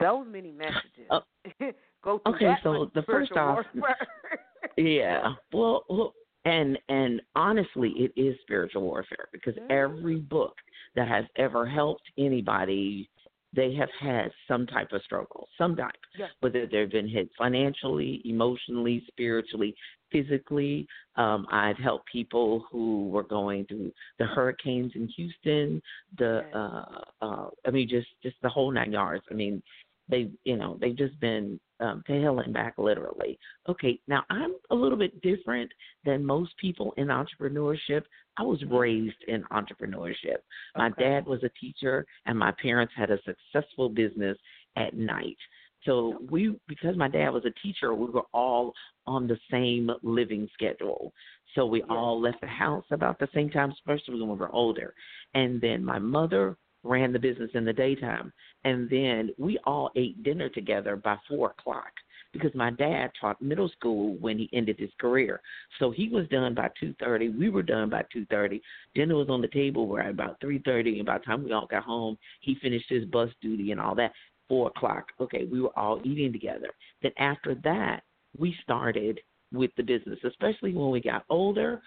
[0.00, 1.10] Those many messages.
[1.10, 1.20] Uh,
[2.02, 3.64] Go through okay, so the first off-
[4.76, 6.14] yeah well look
[6.44, 10.54] and and honestly it is spiritual warfare because every book
[10.96, 13.08] that has ever helped anybody
[13.54, 16.26] they have had some type of struggle some type Yeah.
[16.40, 19.74] whether they've been hit financially emotionally spiritually
[20.10, 25.80] physically um i've helped people who were going through the hurricanes in houston
[26.18, 26.54] the Yes.
[26.54, 26.84] uh
[27.24, 29.62] uh i mean just just the whole nine yards i mean
[30.08, 33.38] they you know they've just been um to hell and back literally.
[33.68, 35.70] Okay now i'm a little bit different
[36.04, 38.02] than most people in entrepreneurship.
[38.36, 40.38] I was raised in entrepreneurship.
[40.76, 41.04] My Okay.
[41.04, 44.38] dad was a teacher and my parents had a successful business
[44.76, 45.36] at night.
[45.84, 48.72] So we because my dad was a teacher we were all
[49.06, 51.12] on the same living schedule.
[51.54, 54.94] So we all left the house about the same time especially when we were older.
[55.34, 58.32] And then my mother ran the business in the daytime
[58.64, 61.92] and then we all ate dinner together by four o'clock
[62.32, 65.40] because my dad taught middle school when he ended his career.
[65.78, 67.28] So he was done by two thirty.
[67.28, 68.62] We were done by two thirty.
[68.94, 71.52] Dinner was on the table where at about three thirty and by the time we
[71.52, 74.12] all got home, he finished his bus duty and all that.
[74.48, 75.06] Four o'clock.
[75.20, 76.68] Okay, we were all eating together.
[77.02, 78.02] Then after that
[78.38, 79.20] we started
[79.52, 81.82] with the business, especially when we got older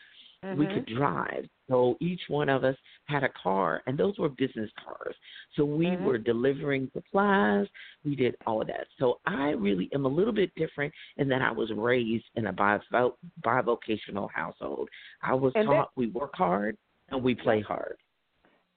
[0.53, 0.73] we Mhm.
[0.73, 1.49] could drive.
[1.67, 5.15] So each one of us had a car, and those were business cars.
[5.55, 6.03] So we Mhm.
[6.03, 7.67] were delivering supplies.
[8.03, 8.87] We did all of that.
[8.99, 12.53] So I really am a little bit different in that I was raised in a
[12.53, 14.89] bivo- bivocational household.
[15.21, 16.77] I was And that- taught we work hard
[17.09, 17.97] and we play hard.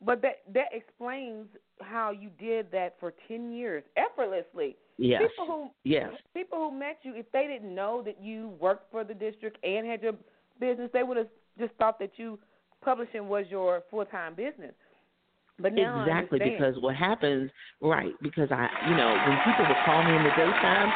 [0.01, 1.49] But that that explains
[1.81, 4.77] how you did that for ten years effortlessly.
[4.97, 5.23] Yes.
[5.23, 6.15] People who Yes.
[6.35, 9.87] people who met you, if they didn't know that you worked for the district and
[9.87, 10.15] had your
[10.61, 11.29] business, they would have
[11.59, 12.39] just thought that you
[12.83, 14.75] publishing was your full time business.
[15.59, 17.51] But now exactly because what happens
[17.81, 20.95] right because i you know when people would call me in the daytime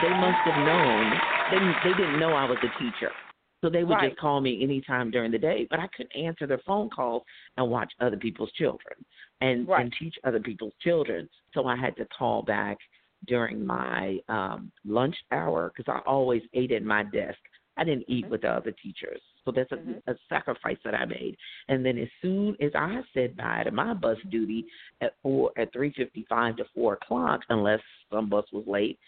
[0.00, 3.14] they must have known they they didn't know i was a teacher
[3.62, 4.10] so they would Right.
[4.10, 7.22] just call me anytime during the day but i couldn't answer their phone calls
[7.56, 8.94] and watch other people's children
[9.40, 9.82] and Right.
[9.82, 12.78] and teach other people's children so i had to call back
[13.26, 17.38] during my um lunch hour because i always ate at my desk
[17.76, 18.30] i didn't eat Mhm.
[18.30, 20.02] with the other teachers so that's a, Mhm.
[20.06, 21.36] a sacrifice that i made
[21.68, 24.66] and then as soon as I said bye to my bus duty
[25.00, 27.80] at four at three fifty five to four o'clock, unless
[28.10, 28.98] some bus was late,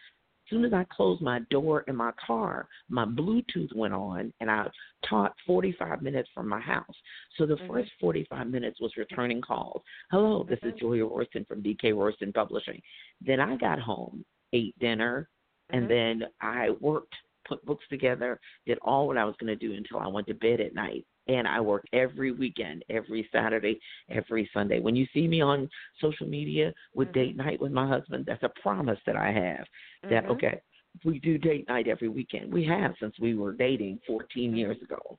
[0.49, 4.66] soon as I closed my door in my car, my Bluetooth went on, and I
[5.09, 6.97] taught 45 minutes from my house.
[7.36, 7.68] So the Mhm.
[7.68, 9.82] first 45 minutes was returning calls.
[10.11, 12.82] Hello, this is Julia Royston from BK Royston Publishing.
[13.20, 15.28] Then I got home, ate dinner,
[15.70, 15.88] and Mhm.
[15.88, 17.14] then I worked,
[17.51, 20.34] put books together, did all what I was going to do until I went to
[20.34, 21.05] bed at night.
[21.26, 23.78] And I worked every weekend, every Saturday,
[24.09, 24.78] every Sunday.
[24.80, 25.68] When you see me on
[26.01, 27.12] social media with Mhm.
[27.12, 29.66] date night with my husband, that's a promise that I have.
[30.09, 30.30] That Mhm.
[30.30, 30.61] okay,
[31.05, 32.53] we do date night every weekend.
[32.53, 35.18] We have since we were dating 14 years ago.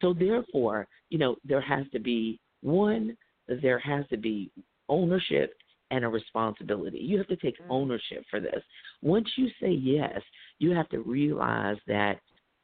[0.00, 3.16] So therefore, you know, there has to be one,
[3.48, 4.50] there has to be
[4.88, 5.54] ownership
[5.92, 6.98] and a responsibility.
[6.98, 7.70] You have to take Mhm.
[7.70, 8.64] ownership for this.
[9.02, 10.20] Once you say yes,
[10.62, 12.20] you have to realize that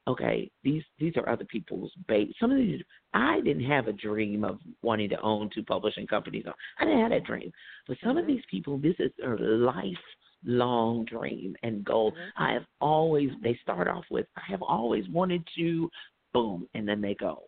[0.07, 2.35] okay, these these are other people's bait.
[2.41, 2.81] Some of these
[3.13, 6.45] I didn't have a dream of wanting to own two publishing companies.
[6.79, 7.53] I didn't have that dream.
[7.87, 8.29] But some of Mhm.
[8.29, 12.13] these people, this is their lifelong dream and goal.
[12.13, 12.33] Mhm.
[12.37, 15.91] I have always they start off with I have always wanted to
[16.33, 17.45] boom and then they go.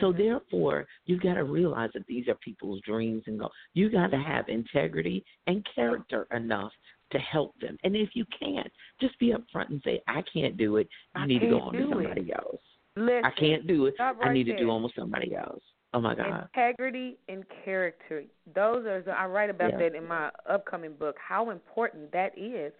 [0.00, 0.18] So Mhm.
[0.18, 3.52] therefore, you've got to realize that these are people's dreams and goals.
[3.74, 6.72] You got to have integrity and character enough
[7.10, 7.78] to help them.
[7.84, 10.88] And if you can't, just be upfront and say, "I can't do it.
[11.14, 12.60] You I need to go on to do it." somebody else.
[12.96, 13.94] Listen, I can't do it.
[13.94, 14.60] stop I right need to there.
[14.60, 15.62] do it with somebody else."
[15.94, 16.48] Oh my God.
[16.54, 18.24] Integrity and character.
[18.54, 19.78] Those are I write about Yeah.
[19.78, 21.16] that in my upcoming book.
[21.18, 22.72] How important that is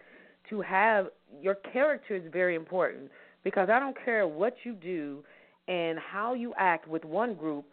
[0.49, 1.09] to have
[1.41, 3.11] your character is very important
[3.43, 5.23] because I don't care what you do
[5.67, 7.65] and how you act with one group.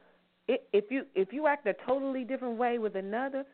[0.48, 3.44] if you if you act a totally different way with another,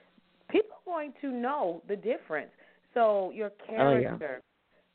[0.48, 2.53] people are going to know the difference.
[2.95, 4.16] So your Oh, yeah.
[4.18, 4.43] character,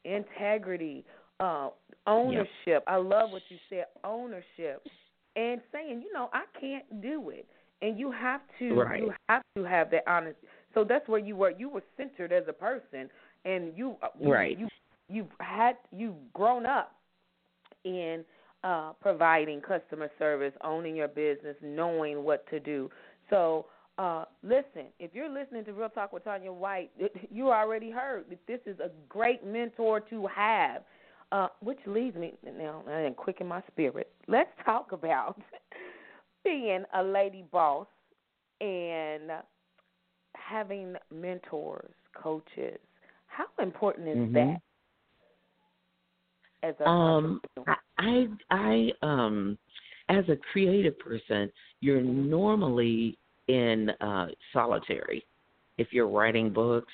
[0.06, 1.06] integrity,
[1.40, 1.70] uh,
[2.06, 2.84] ownership.
[2.88, 4.84] I love what you said, ownership,
[5.36, 7.48] and saying, you know, I can't do it,
[7.82, 9.02] and you have to, Right.
[9.02, 10.48] you have to have that honesty.
[10.74, 11.52] So that's where you were.
[11.52, 13.10] You were centered as a person,
[13.46, 14.58] and you, you Right.
[14.60, 14.68] You
[15.10, 16.96] you've had you've grown up
[17.84, 18.26] in
[18.64, 22.90] uh, providing customer service, owning your business, knowing what to do.
[23.30, 23.68] So,
[23.98, 26.92] uh, listen, if you're listening to Real Talk with Tanya White,
[27.32, 30.84] you already heard that this is a great mentor to have.
[31.34, 34.10] Uh, which leads me now and quicken my spirit.
[34.30, 35.38] Let's talk about
[36.46, 37.86] being a lady boss
[38.62, 39.32] and
[40.36, 42.80] having mentors, coaches.
[43.26, 44.34] How important is Mhm.
[44.34, 44.62] that?
[46.64, 47.42] As a Um.
[47.68, 49.58] I, I, I, um,
[50.08, 53.18] as a creative person, you're normally
[53.48, 55.26] in uh, solitary.
[55.78, 56.94] If you're writing books,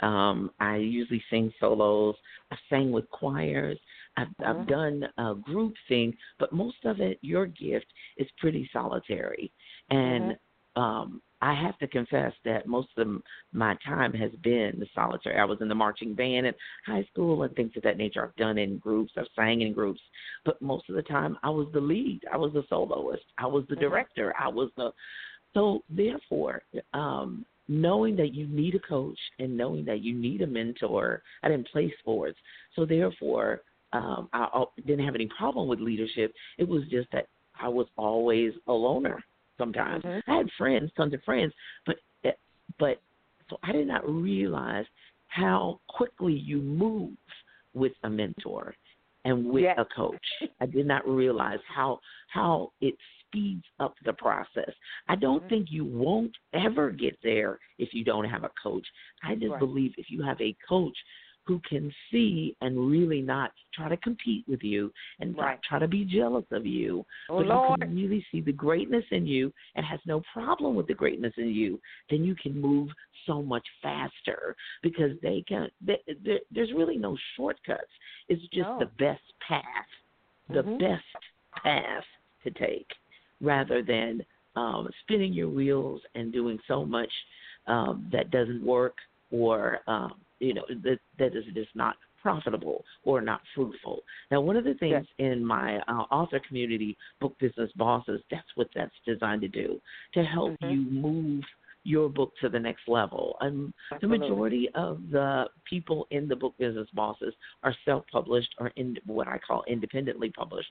[0.00, 2.16] um, I usually sing solos.
[2.50, 3.78] I've sang with choirs.
[4.16, 4.68] I've, I've Mhm.
[4.68, 7.86] done uh, group sing, but most of it, your gift
[8.16, 9.52] is pretty solitary.
[9.90, 10.36] And
[10.76, 15.36] um, I have to confess that most of my time has been the solitary.
[15.38, 16.54] I was in the marching band in
[16.86, 18.24] high school and things of that nature.
[18.24, 19.12] I've done in groups.
[19.16, 20.00] I've sang in groups,
[20.44, 22.22] but most of the time I was the lead.
[22.32, 23.24] I was the soloist.
[23.38, 23.80] I was the Mhm.
[23.80, 24.34] director.
[24.38, 24.92] I was the
[25.54, 30.46] so therefore, um, knowing that you need a coach and knowing that you need a
[30.46, 32.38] mentor, I didn't play sports,
[32.76, 36.34] so therefore, um, I, I didn't have any problem with leadership.
[36.58, 37.26] It was just that
[37.58, 39.22] I was always a loner.
[39.56, 40.22] Sometimes Mhm.
[40.26, 41.54] I had friends, tons of friends,
[41.86, 41.96] but
[42.78, 43.00] but
[43.48, 44.86] so I did not realize
[45.28, 47.12] how quickly you move
[47.74, 48.74] with a mentor
[49.24, 49.78] and with Yes.
[49.78, 50.42] a coach.
[50.60, 52.96] I did not realize how how it
[53.34, 54.72] speeds up the process.
[55.08, 55.48] I don't Mhm.
[55.48, 58.86] think you won't ever get there if you don't have a coach.
[59.22, 59.58] I just Right.
[59.58, 60.96] believe if you have a coach
[61.46, 65.54] who can see and really not try to compete with you and Right.
[65.54, 67.66] not try to be jealous of you, Oh, but Lord.
[67.66, 71.36] who can really see the greatness in you and has no problem with the greatness
[71.36, 72.94] in you, then you can move
[73.26, 75.70] so much faster because they can.
[75.82, 77.92] They, there, there's really no shortcuts.
[78.28, 78.78] It's just No.
[78.78, 79.88] the best path,
[80.48, 80.78] the Mhm.
[80.78, 81.04] best
[81.52, 82.06] path
[82.44, 82.90] to take,
[83.40, 84.24] rather than
[84.56, 87.10] um, spinning your wheels and doing so much
[87.66, 88.96] um, that doesn't work
[89.30, 94.00] or um, you know that that is just not profitable or not fruitful.
[94.30, 98.68] Now, one of the things in my uh, author community, book business bosses, that's what
[98.74, 99.78] that's designed to do
[100.14, 100.70] to help Mhm.
[100.70, 101.44] you move
[101.84, 103.36] your book to the next level.
[103.40, 108.96] And the majority of the people in the book business bosses are self-published or in
[109.06, 110.70] what I call independently published.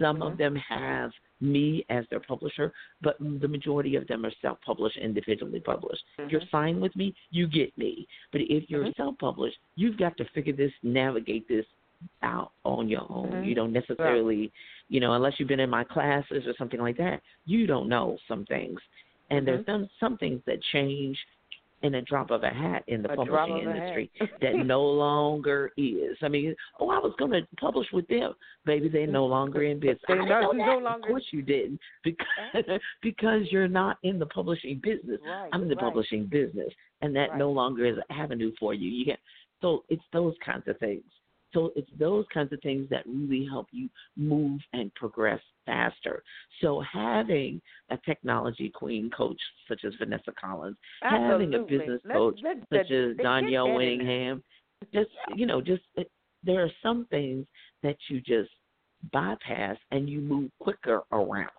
[0.00, 0.32] Some Mhm.
[0.32, 5.60] of them have me as their publisher, but the majority of them are self-published, individually
[5.60, 6.02] published.
[6.18, 8.08] If you're signed with me, you get me.
[8.32, 8.96] But if you're Mhm.
[8.96, 11.66] self-published, you've got to figure this, navigate this
[12.22, 13.30] out on your own.
[13.30, 13.46] Mhm.
[13.46, 14.50] You don't necessarily,
[14.88, 18.18] you know, unless you've been in my classes or something like that, you don't know
[18.26, 18.80] some things.
[19.30, 19.66] And there's Mhm.
[19.66, 21.18] some some things that change
[21.82, 24.10] in a drop of a hat in the A publishing industry
[24.40, 26.16] that no longer is.
[26.22, 28.34] I mean, oh, I was going to publish with them.
[28.64, 30.00] Baby, they're no longer in business.
[30.08, 30.82] They I didn't no- know no that.
[30.82, 32.26] longer- Of course you didn't, because
[33.02, 35.20] because you're not in the publishing business.
[35.26, 35.84] Right, I'm in the right.
[35.84, 36.72] publishing business,
[37.02, 38.88] and that no longer is an avenue for you.
[38.88, 39.18] You get
[39.60, 41.04] so it's those kinds of things.
[41.54, 46.22] So it's those kinds of things that really help you move and progress faster.
[46.60, 51.78] So having a technology queen coach such as Vanessa Collins, having a Absolutely.
[51.78, 54.34] business coach let's- such let's- as Danielle get that in there.
[54.36, 54.42] Winningham,
[54.92, 56.10] just you know, just it,
[56.42, 57.46] there are some things
[57.82, 58.50] that you just
[59.12, 61.50] bypass and you move quicker around.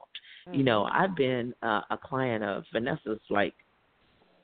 [0.51, 1.01] You know, Mm-hmm.
[1.01, 3.55] I've been uh, a client of Vanessa's like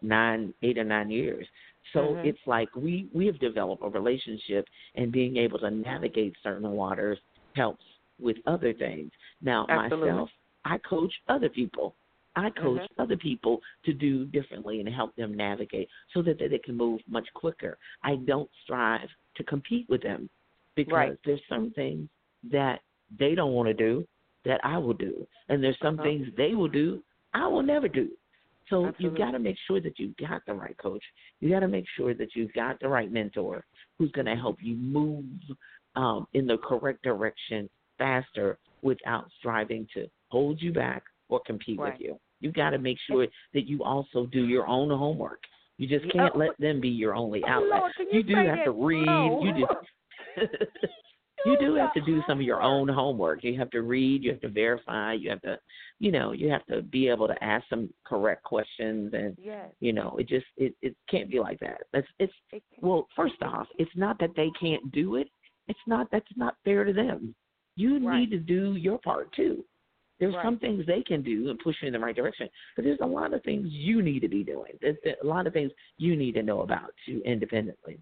[0.01, 1.45] nine, eight or nine years.
[1.93, 2.25] So Mhm.
[2.25, 7.19] it's like we we have developed a relationship, and being able to navigate certain waters
[7.55, 7.85] helps
[8.19, 9.11] with other things.
[9.41, 10.09] Now Absolutely.
[10.11, 10.29] myself,
[10.65, 11.95] I coach other people.
[12.35, 12.87] I coach Mhm.
[12.97, 17.01] other people to do differently and help them navigate so that they they can move
[17.07, 17.77] much quicker.
[18.03, 20.29] I don't strive to compete with them
[20.75, 21.19] because Right.
[21.25, 22.09] there's some things
[22.43, 22.81] that
[23.19, 24.07] they don't want to do
[24.45, 26.03] that I will do, and there's some Uh-huh.
[26.07, 28.09] things they will do I will never do.
[28.69, 29.05] So Absolutely.
[29.05, 31.03] you've got to make sure that you've got the right coach.
[31.39, 33.65] You got to make sure that you've got the right mentor
[33.97, 35.25] who's going to help you move
[35.95, 41.93] um, in the correct direction faster without striving to hold you back or compete Right.
[41.93, 42.19] with you.
[42.39, 45.41] You've got to make sure that you also do your own homework.
[45.77, 47.79] You just can't oh, let them be your only Oh, outlet.
[47.79, 49.39] Lord, can you do have that to read.
[49.41, 49.67] You do.
[51.45, 53.43] you do have to do some of your own homework.
[53.43, 54.23] You have to read.
[54.23, 55.13] You have to verify.
[55.13, 55.59] You have to,
[55.99, 59.71] you know, you have to be able to ask some correct questions, and Yes.
[59.79, 61.81] you know, it just it it can't be like that.
[61.93, 65.29] That's it's It well, first off, it's not that they can't do it.
[65.67, 67.33] It's not that's not fair to them.
[67.75, 68.19] You Right.
[68.19, 69.65] need to do your part too.
[70.19, 70.43] There's Right.
[70.43, 73.05] some things they can do and push you in the right direction, but there's a
[73.07, 74.77] lot of things you need to be doing.
[74.79, 77.99] There's a lot of things you need to know about too independently.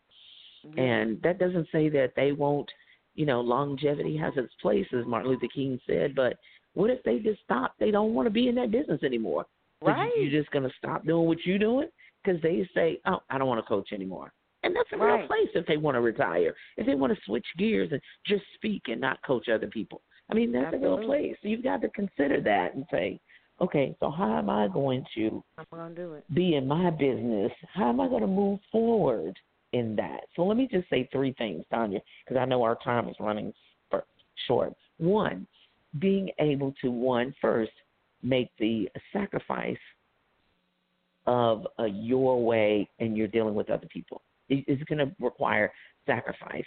[0.64, 0.84] Yeah.
[0.84, 2.70] And that doesn't say that they won't,
[3.16, 6.16] you know, longevity has its place, as Martin Luther King said.
[6.16, 6.38] But
[6.74, 7.74] what if they just stop?
[7.80, 9.45] They don't want to be in that business anymore.
[9.82, 10.12] So you- Right.
[10.18, 11.89] You're just going to stop doing what you're doing
[12.24, 14.34] because they say, oh, I don't want to coach anymore.
[14.64, 15.28] And that's a real Right.
[15.28, 18.89] place if they want to retire, if they want to switch gears and just speak
[18.89, 20.01] and not coach other people.
[20.30, 21.36] I mean, that's a real place.
[21.41, 23.20] So you've got to consider that and say,
[23.62, 26.24] okay, so how am I going to I'm gonna do it.
[26.34, 29.38] be in my business, how am I going to move forward
[29.74, 30.22] in that?
[30.36, 33.54] So let me just say three things, Tanya, because I know our time is running
[34.48, 34.74] short.
[34.98, 35.46] One,
[36.00, 37.72] being able to one first
[38.24, 39.78] make the sacrifice
[41.26, 44.22] of uh, your way, and you're dealing with other people.
[44.50, 45.72] It- It's going to require
[46.06, 46.66] sacrifice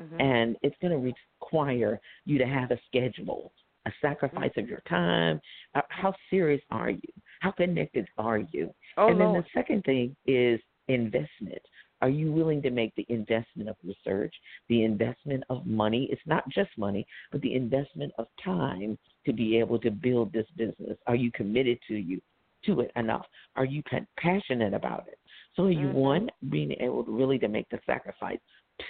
[0.00, 0.20] Mhm.
[0.20, 0.98] and it's going to
[1.42, 3.52] require you to have a schedule,
[3.86, 5.40] a sacrifice of your time.
[5.74, 7.12] Uh, How serious are you?
[7.40, 8.74] How connected are you?
[8.96, 9.44] Oh and then Lord.
[9.44, 11.62] the second thing is investment.
[12.02, 14.34] Are you willing to make the investment of research,
[14.68, 16.08] the investment of money?
[16.10, 20.46] It's not just money, but the investment of time to be able to build this
[20.56, 20.96] business.
[21.06, 22.20] Are you committed to you
[22.64, 23.26] to it enough?
[23.56, 23.82] Are you
[24.18, 25.18] passionate about it?
[25.56, 25.94] So are you Mhm.
[25.94, 28.40] one being able to really to make the sacrifice?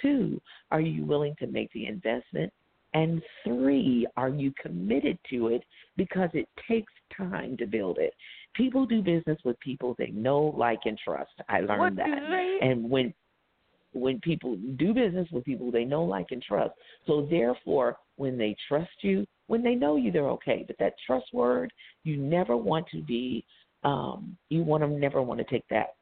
[0.01, 0.41] Two,
[0.71, 2.53] are you willing to make the investment?
[2.93, 5.63] And three, are you committed to it
[5.95, 8.13] because it takes time to build it?
[8.53, 11.31] People do business with people they know, like, and trust.
[11.47, 12.07] I learned What that.
[12.61, 13.13] And when
[13.93, 16.73] when people do business with people they know, like, and trust,
[17.07, 20.63] so therefore, when they trust you, when they know you, they're okay.
[20.65, 21.73] But that trust word,
[22.03, 23.45] you never want to be,
[23.83, 25.95] um, you want to never want to take that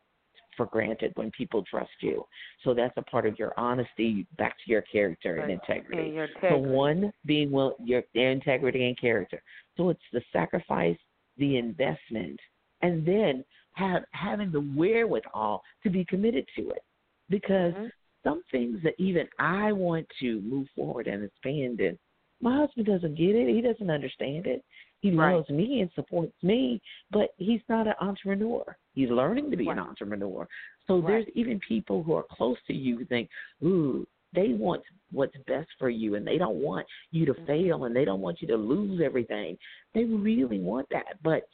[0.56, 2.26] for granted when people trust you.
[2.66, 6.08] So that's a part of your honesty, back to your character and integrity.
[6.08, 9.42] And your So one being well, your their integrity and character.
[9.78, 10.98] So it's the sacrifice,
[11.40, 12.40] the investment,
[12.82, 16.84] and then have having the wherewithal to be committed to it.
[17.30, 17.92] Because Mhm.
[18.24, 21.98] some things that even I want to move forward and expand in,
[22.42, 23.54] my husband doesn't get it.
[23.54, 24.64] He doesn't understand it.
[25.02, 25.36] He Right.
[25.36, 26.82] loves me and supports me,
[27.12, 28.78] but he's not an entrepreneur.
[28.94, 30.48] He's learning to be an entrepreneur.
[30.88, 31.08] So Right.
[31.08, 33.30] there's even people who are close to you who think,
[33.64, 37.96] ooh, they want what's best for you and they don't want you to fail and
[37.96, 39.58] they don't want you to lose everything.
[39.94, 41.22] They really want that.
[41.24, 41.48] But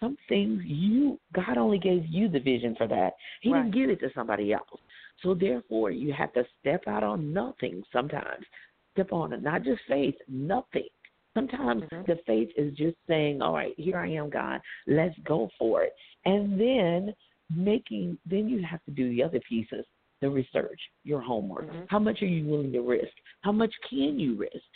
[0.00, 3.14] some things you God only gave you the vision for that.
[3.42, 3.62] He Right.
[3.62, 4.80] didn't give it to somebody else.
[5.22, 8.46] So therefore you have to step out on nothing sometimes.
[8.92, 9.42] Step on it.
[9.42, 10.88] Not just faith, nothing.
[11.34, 12.06] Sometimes Mhm.
[12.06, 15.94] the faith is just saying, All right, here I am, God, let's go for it.
[16.24, 17.14] And then
[17.50, 19.86] making then you have to do the other pieces,
[20.20, 21.70] the research, your homework.
[21.70, 21.86] Mhm.
[21.88, 23.12] How much are you willing to risk?
[23.42, 24.66] How much can you risk?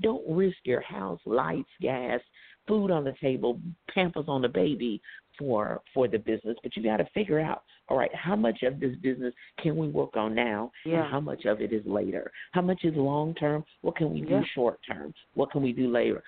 [0.00, 2.20] Don't risk your house, lights, gas,
[2.66, 5.00] food on the table, pampers on the baby,
[5.38, 8.78] for for the business, but you got to figure out, all right, how much of
[8.78, 11.02] this business can we work on now, Yeah.
[11.02, 12.30] and how much of it is later?
[12.52, 13.64] How much is long term?
[13.80, 14.40] What can we Yeah.
[14.40, 15.14] do short term?
[15.34, 16.22] What can we do later?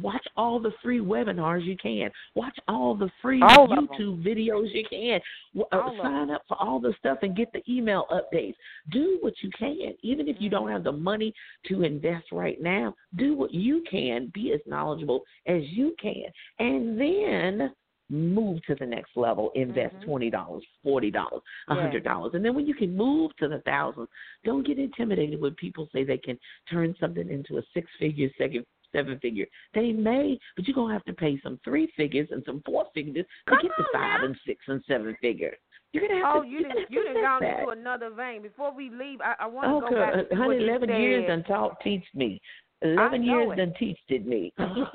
[0.00, 2.10] Watch all the free webinars you can.
[2.34, 3.68] Watch all the free All.
[3.68, 5.20] YouTube videos you can.
[5.56, 8.56] Uh, All sign up for all the stuff and get the email updates.
[8.90, 10.72] Do what you can, even if you don't Mm-hmm.
[10.72, 11.32] have the money
[11.68, 12.94] to invest right now.
[13.16, 14.30] Do what you can.
[14.34, 16.24] Be as knowledgeable as you can,
[16.58, 17.72] and then
[18.10, 19.50] move to the next level.
[19.54, 20.04] Invest Mhm.
[20.04, 23.60] twenty dollars, forty dollars, a hundred dollars, and then when you can move to the
[23.60, 24.08] thousands,
[24.44, 29.46] don't get intimidated when people say they can turn something into a six-figure, second, seven-figure.
[29.74, 33.24] They may, but you're gonna have to pay some three figures and some four figures
[33.46, 34.26] to Come get to on five now.
[34.26, 35.54] and six and seven figure.
[35.92, 36.48] You're gonna have Oh, to.
[36.48, 38.42] you you're gonna didn't have you to didn't gone invest into another vein.
[38.42, 40.88] Before we leave, I, I want to Oh, go back to honey, what you eleven
[40.88, 41.00] said.
[41.00, 42.40] years and taught teach me.
[42.82, 43.56] Eleven years it.
[43.56, 44.54] done teach did me.
[44.58, 44.86] you,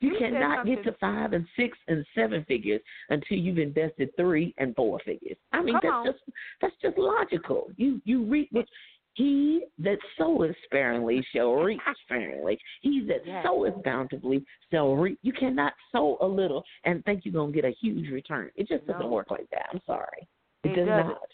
[0.00, 4.74] You cannot get to five and six and seven figures until you've invested three and
[4.76, 5.36] four figures.
[5.52, 6.06] I mean, Come that's on.
[6.06, 6.18] just
[6.60, 7.68] that's just logical.
[7.76, 8.66] You you reap what
[9.14, 12.58] he that soweth sparingly shall reap sparingly.
[12.82, 13.44] He that Yes.
[13.44, 15.18] soweth bountifully shall reap.
[15.22, 18.50] You cannot sow a little and think you're gonna get a huge return.
[18.56, 19.68] It just doesn't work like that.
[19.72, 20.28] I'm sorry.
[20.64, 21.06] It, It does doesn't.
[21.06, 21.32] not.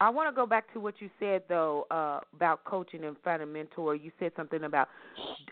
[0.00, 3.48] I want to go back to what you said though uh, about coaching and finding
[3.48, 3.94] a mentor.
[3.94, 4.88] You said something about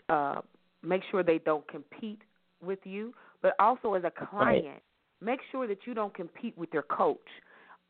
[0.09, 0.41] uh,
[0.81, 2.21] make sure they don't compete
[2.61, 4.81] with you, but also as a client,
[5.21, 7.17] make sure that you don't compete with your coach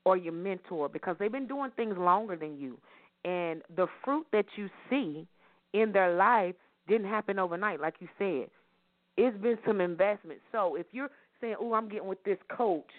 [0.06, 2.78] or your mentor because they've been doing things longer than you,
[3.26, 5.28] and the fruit that you see
[5.74, 6.56] in their life
[6.88, 8.50] didn't happen overnight, like you said.
[9.18, 10.40] It's been some investment.
[10.52, 11.10] So if you're
[11.42, 12.90] saying, "Oh, I'm getting with this coach,"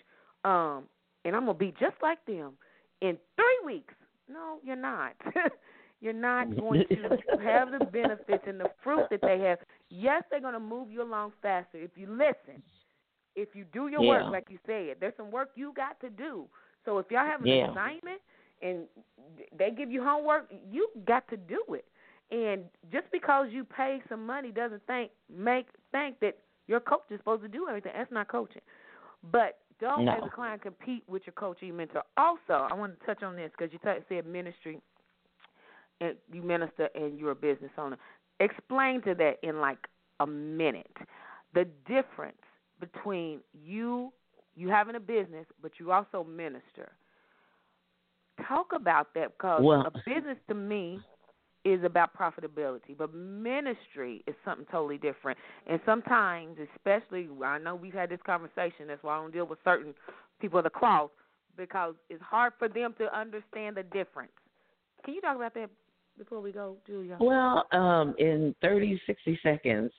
[0.44, 0.84] um,
[1.24, 2.52] and I'm gonna be just like them
[3.00, 3.94] in three weeks.
[4.28, 5.14] No, you're not.
[6.00, 7.12] you're not going to
[7.42, 9.58] have the benefits and the fruit that they have.
[9.90, 12.62] Yes, they're going to move you along faster if you listen.
[13.36, 14.08] If you do your Yeah.
[14.08, 16.46] work, like you said, there's some work you got to do.
[16.84, 17.70] So if y'all have an Yeah.
[17.70, 18.20] assignment
[18.62, 18.84] and
[19.56, 21.84] they give you homework, you got to do it.
[22.30, 26.38] And just because you pay some money doesn't think make think that
[26.68, 27.92] your coach is supposed to do everything.
[27.96, 28.62] That's not coaching.
[29.32, 30.12] But don't, No.
[30.12, 32.02] as a client, compete with your coach or your mentor.
[32.16, 34.80] Also, I want to touch on this because you t- said ministry,
[36.00, 37.98] and you minister, and you're a business owner.
[38.38, 39.88] Explain to that in like
[40.20, 40.96] a minute
[41.54, 42.36] the difference
[42.78, 44.12] between you
[44.54, 46.92] you having a business, but you also minister.
[48.50, 51.00] Talk about that because Well- a business to me
[51.64, 55.38] is about profitability, but ministry is something totally different.
[55.68, 58.88] And sometimes, especially, I know we've had this conversation.
[58.88, 59.94] That's why I don't deal with certain
[60.40, 61.10] people of the cross
[61.56, 64.32] because it's hard for them to understand the difference.
[65.04, 65.70] Can you talk about that
[66.18, 67.18] before we go, Julia?
[67.20, 69.92] Well, um, in 30, 60 seconds,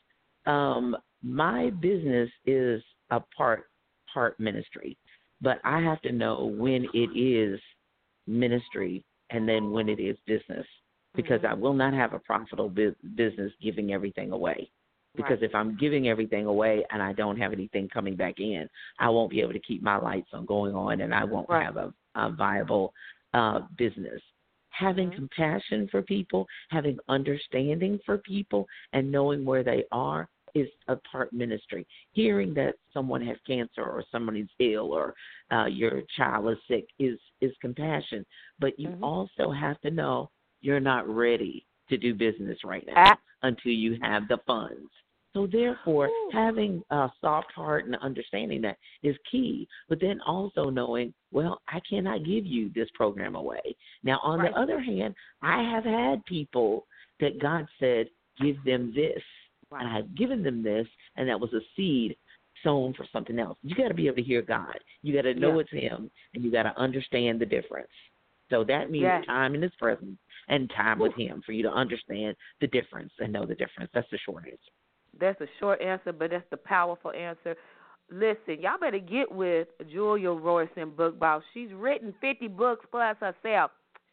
[0.45, 3.70] um, my business is a part
[4.14, 4.97] part ministry,
[5.39, 7.62] but I have to know when it is
[8.28, 10.66] ministry and then when it is business
[11.16, 14.72] because I will not have a profitable bu- business giving everything away.
[15.16, 15.50] Because Right.
[15.50, 19.30] if I'm giving everything away and I don't have anything coming back in, I won't
[19.30, 21.66] be able to keep my lights on going on and I won't Right.
[21.66, 22.94] have a, a viable
[23.34, 24.22] uh, business.
[24.70, 25.16] Having Mhm.
[25.16, 31.32] compassion for people, having understanding for people, and knowing where they are is a part
[31.34, 31.86] ministry.
[32.12, 35.14] Hearing that someone has cancer or someone is ill or
[35.52, 38.26] uh, your child is sick is is compassion.
[38.60, 39.04] But you Mhm.
[39.04, 40.30] also have to know
[40.62, 43.18] you're not ready to do business right now Ah.
[43.43, 44.91] until you have the funds.
[45.34, 46.30] So therefore, Ooh.
[46.34, 49.68] having a soft heart and understanding that is key.
[49.88, 53.76] But then also knowing, well, I cannot give you this program away.
[54.04, 54.52] Now, on Right.
[54.54, 56.86] the other hand, I have had people
[57.20, 59.24] that God said, give them this,
[59.80, 62.16] and I have given them this, and that was a seed
[62.64, 63.58] sown for something else.
[63.64, 64.78] You got to be able to hear God.
[65.02, 65.62] You got to know Yeah.
[65.62, 67.90] it's Him, and you got to understand the difference.
[68.50, 69.26] So that means Yes.
[69.26, 70.18] time in His presence
[70.48, 73.90] and time with Him for you to understand the difference and know the difference.
[73.94, 74.72] That's the short answer.
[75.20, 77.56] That's a short answer, but that's the powerful answer.
[78.10, 81.44] Listen, y'all better get with Julia Royston Book Boss.
[81.54, 83.72] She's written 50 books plus herself.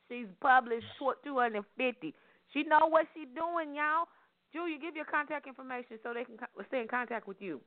[0.08, 2.14] She's published tw- 250.
[2.52, 4.06] She know what she's doing, y'all.
[4.52, 6.36] Julia, give your contact information so they can
[6.68, 7.60] stay in contact with you.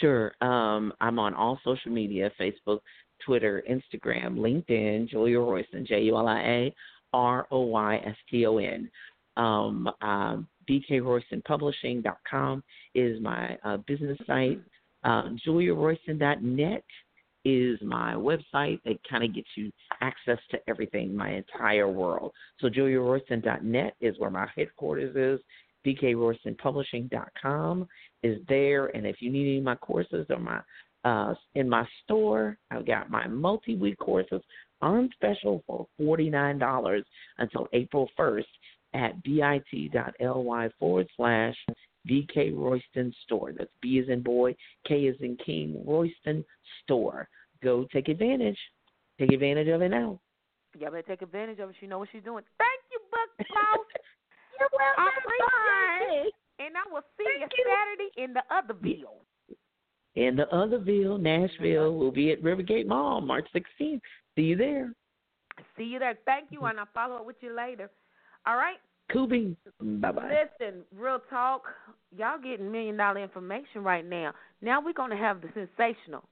[0.00, 0.32] Sure.
[0.40, 2.80] Um, I'm on all social media Facebook,
[3.24, 6.74] Twitter, Instagram, LinkedIn, Julia Royston, J U L I A
[7.12, 8.90] R O Y S T O N.
[9.36, 12.64] Um, um, BKRoystonPublishing.com
[12.94, 14.60] is my uh, business site.
[15.04, 16.84] Uh, JuliaRoyston.net
[17.46, 19.70] is my website that kind of gets you
[20.00, 22.32] access to everything, my entire world.
[22.60, 25.38] So JuliaRoyston.net is where my headquarters is.
[25.86, 27.86] BKRoystonPublishing.com
[28.24, 30.60] is there, and if you need any of my courses or my
[31.04, 32.58] uh, in my store.
[32.72, 34.42] I've got my multi-week courses
[34.82, 37.02] on special for $49
[37.38, 38.42] until April 1st
[38.94, 41.54] at bit.ly forward slash
[42.08, 43.52] BK Royston Store.
[43.56, 44.54] That's B as in boy,
[44.86, 46.44] K as in king, Royston
[46.82, 47.28] Store.
[47.62, 48.58] Go take advantage.
[49.18, 50.20] Take advantage of it now.
[50.78, 51.76] Y'all better take advantage of it.
[51.80, 52.44] She know what she's doing.
[52.58, 53.86] Thank you, Buck Boss.
[54.60, 56.32] You're I appreciate it.
[56.58, 59.22] And I will see you Saturday in the other Ville.
[60.14, 64.00] In the other Ville, Nashville, we'll be at Rivergate Mall March 16th.
[64.34, 64.92] See you there.
[65.76, 66.18] See you there.
[66.24, 66.68] Thank you, mm-hmm.
[66.68, 67.90] and I'll follow up with you later.
[68.46, 68.78] All right?
[69.12, 69.56] Beans.
[69.80, 70.46] Bye bye.
[70.60, 71.62] Listen, real talk.
[72.16, 74.32] Y'all getting million dollar information right now.
[74.62, 76.24] Now we're going to have the sensational,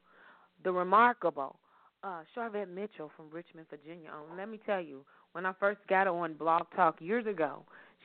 [0.64, 1.56] the remarkable,
[2.02, 4.10] uh, Sharvette Mitchell from Richmond, Virginia.
[4.10, 4.36] On.
[4.36, 7.62] Let me tell you, when I first got her on Blog Talk years ago,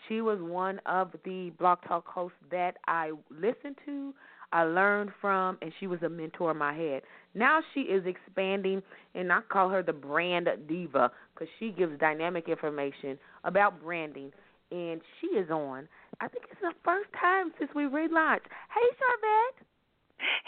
[0.08, 4.14] she was one of the Blog Talk hosts that I listened to,
[4.52, 7.02] I learned from, and she was a mentor in my head.
[7.36, 8.82] Now she is expanding,
[9.14, 14.32] and I call her the brand diva because she gives dynamic information about branding
[14.72, 15.88] and she is on.
[16.22, 18.50] I think it's the first time since we relaunched.
[18.74, 19.66] Hey, Sharvette.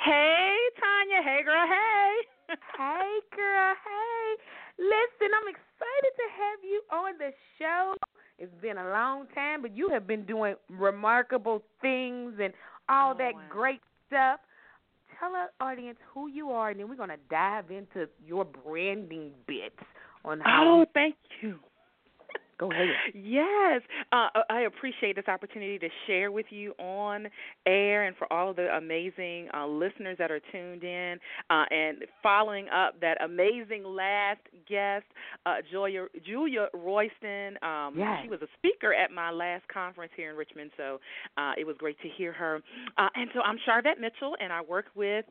[0.03, 1.22] Hey, Tanya.
[1.24, 1.65] Hey, girl.
[1.67, 2.55] Hey.
[2.78, 3.74] hey, girl.
[3.76, 4.26] Hey.
[4.78, 7.95] Listen, I'm excited to have you on the show.
[8.38, 12.53] It's been a long time, but you have been doing remarkable things and
[12.89, 13.41] all Oh, that wow.
[13.49, 14.39] great stuff.
[15.19, 19.32] Tell our audience who you are, and then we're going to dive into your branding
[19.47, 19.78] bits
[20.26, 20.82] on how.
[20.82, 21.59] Oh, thank you.
[22.62, 22.89] Go ahead.
[23.16, 23.82] Yes,
[24.12, 27.28] uh, I appreciate this opportunity to share with you on
[27.66, 31.18] air and for all of the amazing uh, listeners that are tuned in
[31.49, 35.05] uh, and following up that amazing last guest,
[35.47, 37.57] uh, Julia, Julia Royston.
[37.64, 38.20] Um, Yes.
[38.24, 40.99] She was a speaker at my last conference here in Richmond, so
[41.38, 42.62] uh, it was great to hear her.
[42.97, 45.26] Uh, and so I'm Sharvette Mitchell, and I work with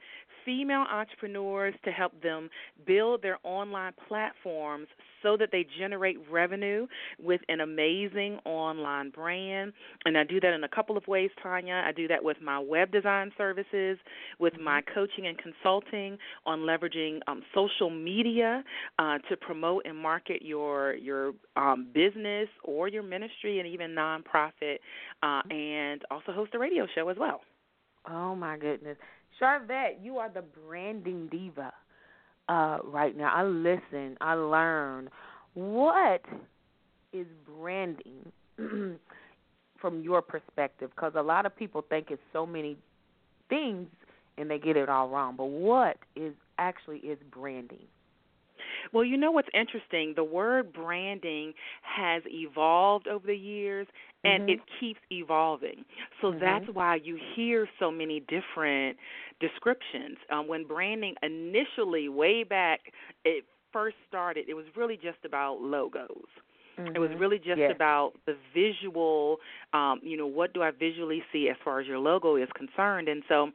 [0.45, 2.51] female entrepreneurs to help them
[2.87, 4.89] build their online platforms
[5.22, 6.87] so that they generate revenue
[7.23, 9.73] with an amazing online brand.
[10.05, 11.83] And I do that in a couple of ways, Tanya.
[11.87, 13.99] I do that with my web design services,
[14.39, 18.62] with my coaching and consulting on leveraging um, social media
[18.99, 24.79] uh, to promote and market your your um, business or your ministry and even nonprofit,
[25.23, 27.41] uh, and also host a radio show as well.
[28.09, 28.97] Oh my goodness,
[29.41, 31.73] Sharvette, you are the branding diva
[32.49, 33.33] uh, right now.
[33.35, 35.11] I listen, I learn.
[35.55, 36.23] What
[37.13, 38.31] is branding
[39.81, 40.91] from your perspective?
[40.95, 42.77] Because a lot of people think it's so many
[43.49, 43.89] things
[44.39, 45.35] and they get it all wrong.
[45.37, 47.87] But what is actually is branding?
[48.93, 50.15] Well, you know what's interesting?
[50.17, 51.53] The word branding
[51.83, 53.87] has evolved over the years
[54.25, 54.55] and Mhm.
[54.55, 55.85] it keeps evolving.
[56.21, 56.41] So Mhm.
[56.41, 58.99] that's why you hear so many different
[59.39, 60.19] descriptions.
[60.29, 62.93] Um, when branding initially, way back,
[63.25, 66.29] it first started, it was really just about logos.
[66.95, 67.20] It was Mhm.
[67.20, 67.74] really just Yes.
[67.74, 69.39] about the visual,
[69.72, 73.09] um, you know, what do I visually see as far as your logo is concerned.
[73.09, 73.51] And so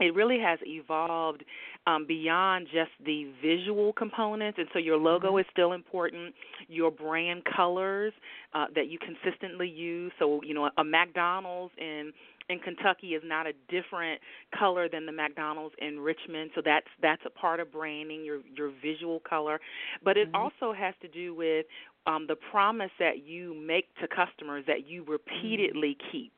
[0.00, 1.44] it really has evolved
[1.86, 4.58] um, beyond just the visual components.
[4.58, 5.38] And so your logo Mhm.
[5.38, 6.34] is still important,
[6.68, 8.12] your brand colors
[8.54, 10.12] uh, that you consistently use.
[10.18, 12.12] So, you know, a McDonald's in
[12.48, 14.20] in Kentucky is not a different
[14.56, 16.50] color than the McDonald's in Richmond.
[16.54, 19.60] So that's that's a part of branding, your your visual color.
[20.04, 20.34] But it Mhm.
[20.34, 21.66] also has to do with
[22.06, 26.32] um, the promise that you make to customers that you repeatedly keep.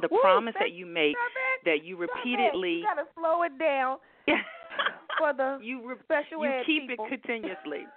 [0.00, 1.16] The Woo, promise that you make
[1.64, 3.98] that you repeatedly You gotta slow it down
[5.18, 7.06] for the you re- special you keep people.
[7.06, 7.86] it continuously.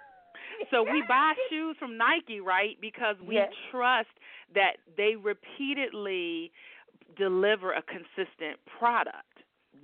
[0.70, 2.76] So we buy shoes from Nike, right?
[2.80, 3.52] Because we Yes.
[3.70, 4.10] trust
[4.54, 6.52] that they repeatedly
[7.16, 9.26] deliver a consistent product.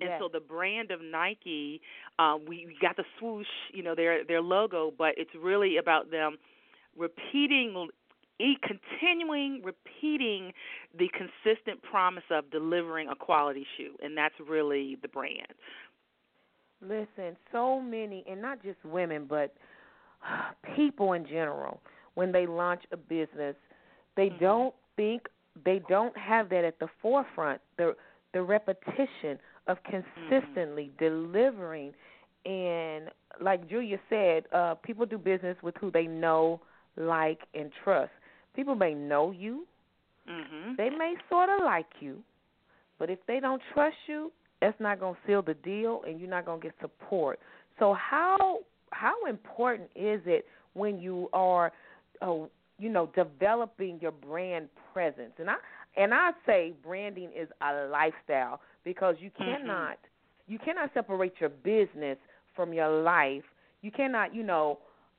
[0.00, 0.10] Yes.
[0.12, 1.80] And so the brand of Nike,
[2.18, 6.10] um, we we got the swoosh, you know, their their logo, but it's really about
[6.10, 6.36] them
[6.98, 7.88] repeating
[8.40, 10.52] e- continuing repeating
[10.98, 15.46] the consistent promise of delivering a quality shoe and that's really the brand
[16.80, 19.52] Listen, so many, and not just women, but
[20.76, 21.80] people in general,
[22.14, 23.56] when they launch a business,
[24.16, 24.38] they Mhm.
[24.40, 25.28] don't think
[25.64, 27.60] they don't have that at the forefront.
[27.78, 27.96] The
[28.32, 31.94] the repetition of consistently delivering,
[32.44, 36.60] and like Julia said, uh, people do business with who they know,
[36.98, 38.12] like, and trust.
[38.54, 39.66] People may know you,
[40.26, 42.18] mhm they may sort of like you,
[42.98, 46.30] but if they don't trust you, that's not going to seal the deal, and you're
[46.30, 47.38] not going to get support.
[47.78, 48.58] So how
[48.90, 51.72] how important is it when you are,
[52.22, 52.34] uh,
[52.78, 55.32] you know, developing your brand presence?
[55.38, 55.56] And I
[55.96, 59.44] and I say branding is a lifestyle because you Mhm.
[59.44, 59.98] cannot
[60.48, 62.18] you cannot separate your business
[62.54, 63.44] from your life.
[63.82, 64.78] You cannot, you know,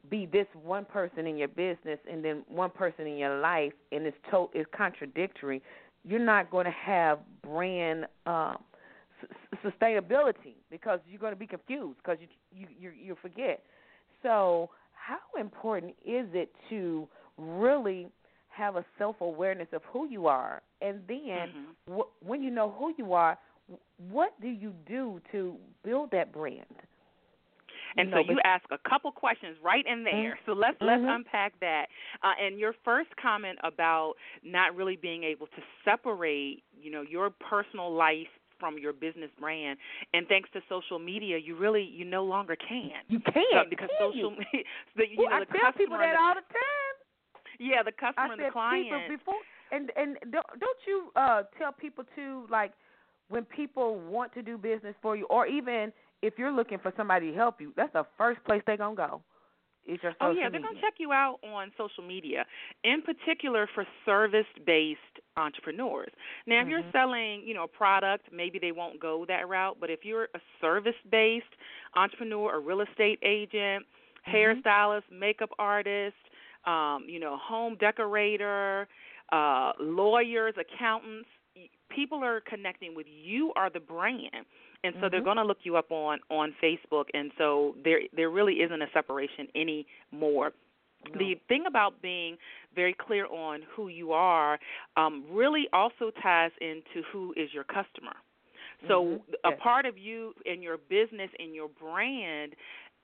[0.09, 4.05] be this one person in your business and then one person in your life, and
[4.05, 5.61] it's to it's contradictory.
[6.03, 8.57] You're not going to have brand um,
[9.21, 13.61] s- sustainability because you're going to be confused because you you you, you forget.
[14.23, 18.07] So, how important is it to really
[18.49, 21.71] have a self awareness of who you are, and then Mm-hmm.
[21.89, 23.37] wh- when you know who you are,
[24.09, 26.65] what do you do to build that brand?
[27.97, 30.37] And know, so you ask a couple questions right in there.
[30.45, 31.15] So let's let's Mhm.
[31.15, 31.87] unpack that.
[32.23, 37.29] Uh, and your first comment about not really being able to separate, you know, your
[37.29, 38.27] personal life
[38.59, 39.79] from your business brand.
[40.13, 42.91] And thanks to social media, you really you no longer can.
[43.07, 44.63] You can't because can social you?
[44.95, 46.95] the, you Well, know I the tell customer people that the- all the time.
[47.59, 48.89] yeah, the customer I and said the client.
[48.89, 52.73] people before, and and don't don't you uh tell people to like
[53.29, 57.31] when people want to do business for you, or even if you're looking for somebody
[57.31, 59.21] to help you, that's the first place they're gonna go.
[59.87, 62.45] Is your social Oh social yeah, they're gonna check you out on social media,
[62.83, 64.99] in particular for service-based
[65.37, 66.11] entrepreneurs.
[66.45, 66.91] Now, if you're Mhm.
[66.91, 69.77] selling, you know, a product, maybe they won't go that route.
[69.79, 71.55] But if you're a service-based
[71.95, 73.85] entrepreneur, a real estate agent,
[74.27, 74.59] Mm-hmm.
[74.61, 76.17] hairstylist, makeup artist,
[76.65, 78.87] um, you know, home decorator,
[79.31, 81.29] uh, lawyers, accountants,
[81.89, 84.45] people are connecting with you are the brand
[84.83, 85.23] and so they're Mhm.
[85.23, 88.87] going to look you up on on Facebook and so there there really isn't a
[88.93, 90.51] separation anymore
[91.13, 92.37] the thing about being
[92.75, 94.59] very clear on who you are
[94.97, 98.15] um, really also ties into who is your customer.
[98.87, 99.21] So Mhm.
[99.43, 99.59] a Yes.
[99.63, 102.53] part of you and your business and your brand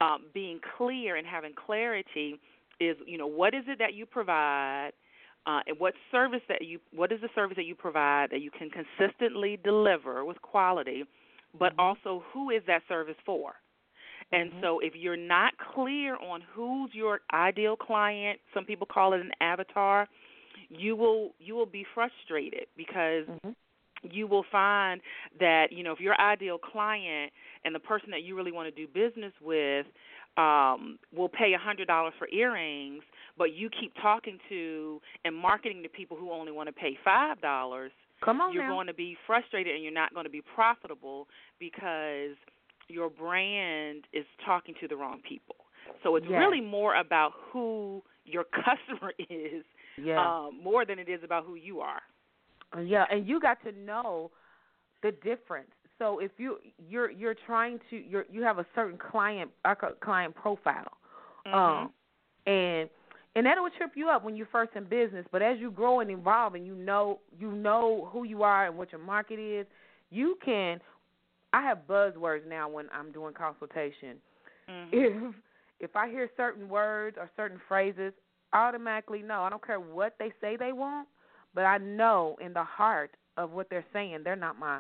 [0.01, 2.39] um, being clear and having clarity
[2.80, 4.91] is, you know, what is it that you provide,
[5.45, 8.51] uh, and what service that you, what is the service that you provide that you
[8.51, 11.03] can consistently deliver with quality,
[11.57, 11.81] but mm-hmm.
[11.81, 13.53] also who is that service for?
[14.31, 14.61] And mm-hmm.
[14.61, 19.31] so if you're not clear on who's your ideal client, some people call it an
[19.39, 20.07] avatar,
[20.69, 23.51] you will you will be frustrated because mm-hmm.
[24.03, 25.01] you will find
[25.39, 27.31] that, you know, if your ideal client
[27.63, 29.85] and the person that you really want to do business with
[30.37, 33.03] um will pay a hundred dollars for earrings,
[33.37, 37.39] but you keep talking to and marketing to people who only want to pay five
[37.41, 37.91] dollars,
[38.24, 38.74] Come on you're now.
[38.74, 41.28] going to be frustrated and you're not going to be profitable
[41.59, 42.36] because
[42.88, 45.55] your brand is talking to the wrong people.
[46.03, 46.39] So it's Yes.
[46.39, 49.63] really more about who your customer is
[49.97, 50.28] Yeah.
[50.28, 52.01] um, more than it is about who you are.
[52.76, 54.32] Uh, Yeah, and you got to know
[55.03, 55.72] the difference.
[55.99, 56.57] So if you
[56.89, 60.91] you're you're trying to you're you have a certain client uh, client profile,
[61.53, 61.91] um,
[62.45, 62.89] and
[63.36, 65.25] and that will trip you up when you're first in business.
[65.31, 68.77] But as you grow and evolve, and you know you know who you are and
[68.77, 69.65] what your market is,
[70.09, 70.79] you can.
[71.53, 74.17] I have buzzwords now when I'm doing consultation.
[74.69, 74.89] Mm-hmm.
[74.91, 75.36] If
[75.79, 78.13] if I hear certain words or certain phrases,
[78.53, 79.41] automatically no.
[79.41, 81.07] I don't care what they say they want,
[81.53, 84.79] but I know in the heart of what they're saying they're not my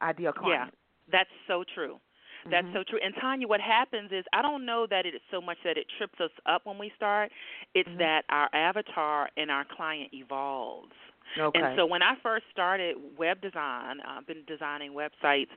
[0.00, 0.72] ideal client.
[0.72, 1.98] Yeah, that's so true.
[2.50, 2.72] That's Mhm.
[2.72, 2.98] so true.
[3.02, 5.88] And Tanya, what happens is I don't know that it is so much that it
[5.98, 7.32] trips us up when we start.
[7.74, 7.98] It's Mhm.
[7.98, 10.92] that our avatar and our client evolves.
[11.38, 11.58] Okay.
[11.58, 15.50] And so when I first started web design, I've been designing websites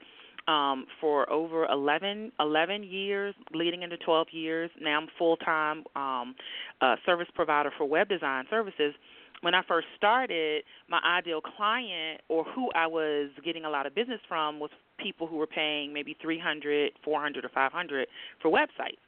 [0.47, 4.71] um, for over 11, 11 years, leading into 12 years.
[4.79, 6.35] Now I'm full time um,
[6.81, 8.95] uh, service provider for web design services.
[9.41, 13.95] When I first started, my ideal client or who I was getting a lot of
[13.95, 14.71] business from was
[15.01, 18.07] people who were paying maybe 300, 400 or 500
[18.41, 18.99] for websites.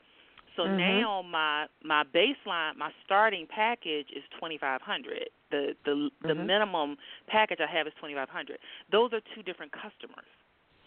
[0.58, 0.78] So Mhm.
[0.78, 5.30] now my my baseline, my starting package is twenty five hundred.
[5.50, 6.46] The the the Mhm.
[6.46, 8.60] minimum package I have is twenty five hundred.
[8.92, 10.28] Those are two different customers.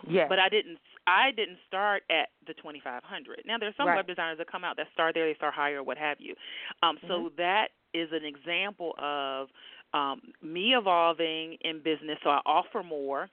[0.07, 0.29] Yes.
[0.29, 3.41] But I didn't I didn't start at the twenty five hundred.
[3.47, 3.97] Now there's some Right.
[3.97, 6.35] web designers that come out that start there, they start higher, what have you.
[6.83, 7.37] Um, so Mm-hmm.
[7.39, 9.49] that is an example of
[9.95, 12.19] um, me evolving in business.
[12.23, 13.31] So I offer more,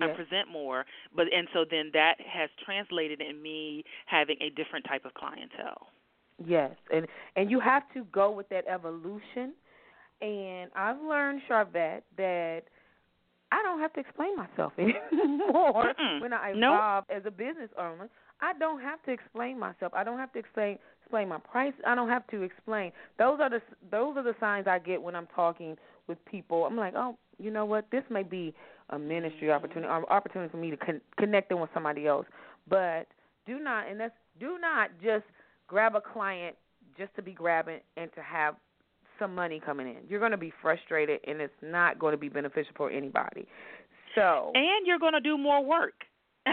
[0.00, 0.84] I present more,
[1.14, 5.88] but and so then that has translated in me having a different type of clientele.
[6.44, 9.52] Yes, and and you have to go with that evolution.
[10.20, 12.62] And I've learned, Sharvette, that
[13.50, 16.20] I don't have to explain myself anymore Mm-mm.
[16.20, 16.74] when I Nope.
[16.74, 18.08] evolve as a business owner.
[18.40, 19.92] I don't have to explain myself.
[19.94, 21.74] I don't have to explain explain my price.
[21.86, 22.92] I don't have to explain.
[23.18, 25.76] Those are the those are the signs I get when I'm talking
[26.08, 26.64] with people.
[26.64, 27.86] I'm like, oh, you know what?
[27.92, 28.54] This may be
[28.92, 32.26] a ministry opportunity, or opportunity for me to con- connect them with somebody else.
[32.68, 33.08] But
[33.46, 35.24] do not, and that's do not just
[35.66, 36.54] grab a client
[36.96, 38.54] just to be grabbing and to have
[39.18, 39.96] some money coming in.
[40.08, 43.46] You're going to be frustrated, and it's not going to be beneficial for anybody.
[44.14, 46.04] So And you're going to do more work.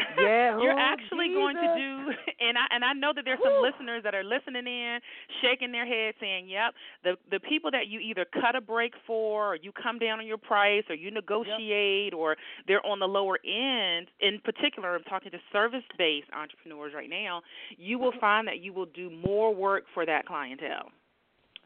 [0.10, 3.56] Yeah, you're oh, actually going to do and I and I know that there's some
[3.58, 5.00] listeners that are listening in,
[5.42, 6.74] shaking their head saying, "Yep,
[7.04, 10.28] the the people that you either cut a break for or you come down on
[10.28, 12.36] your price or you negotiate or
[12.68, 17.42] they're on the lower end, in particular I'm talking to service-based entrepreneurs right now,
[17.78, 18.20] you will Mm-hmm.
[18.20, 20.92] find that you will do more work for that clientele.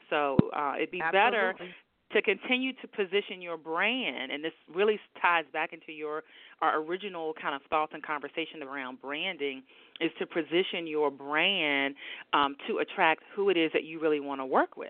[0.09, 1.75] So, uh it'd be better Absolutely.
[2.13, 6.23] To continue to position your brand and this really ties back into your
[6.61, 9.63] our original kind of thoughts and conversation around branding
[9.99, 11.95] is to position your brand
[12.33, 14.89] um, to attract who it is that you really want to work with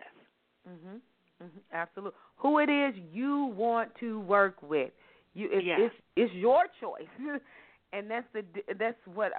[0.67, 1.01] Mhm.
[1.43, 1.59] Mm-hmm.
[1.74, 2.17] Absolutely.
[2.38, 4.91] Who it is you want to work with.
[5.34, 5.80] You it's Yes.
[5.82, 7.07] it's, it's your choice.
[7.93, 8.43] and that's the
[8.80, 9.34] that's what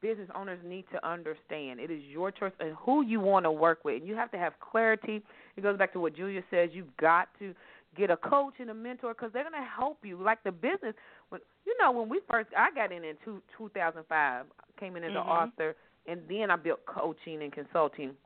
[0.00, 1.80] business owners need to understand.
[1.80, 3.96] It is your choice and who you want to work with.
[4.00, 5.22] And you have to have clarity.
[5.56, 6.70] It goes back to what Julia says.
[6.72, 7.54] You've got to
[7.96, 10.20] get a coach and a mentor because they're going to help you.
[10.22, 10.94] Like the business,
[11.30, 14.46] when you know when we first I got in in two, 2005,
[14.78, 15.26] came in as an Mhm.
[15.26, 15.76] author,
[16.06, 18.16] and then I built coaching and consulting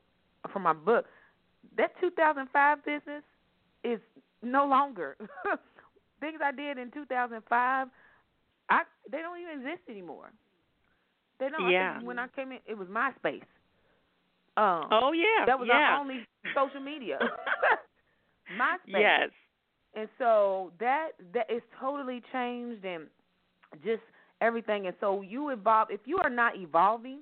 [0.51, 1.07] for my book.
[1.77, 3.23] That 2005 business
[3.83, 3.99] is
[4.41, 5.17] no longer.
[6.19, 7.89] Things I did in 2005,
[8.69, 10.31] I they don't even exist anymore.
[11.43, 11.61] They don't.
[11.61, 11.93] I Yeah.
[11.95, 13.43] think when I came in, it was MySpace.
[14.55, 16.25] Um, oh yeah that was yeah our only
[16.55, 17.19] social media.
[18.51, 18.99] MySpace.
[19.01, 19.29] yes
[19.95, 23.07] And so that that is totally changed and
[23.83, 24.01] just
[24.41, 24.87] everything.
[24.87, 25.89] And so you evolve.
[25.91, 27.19] If you are not evolving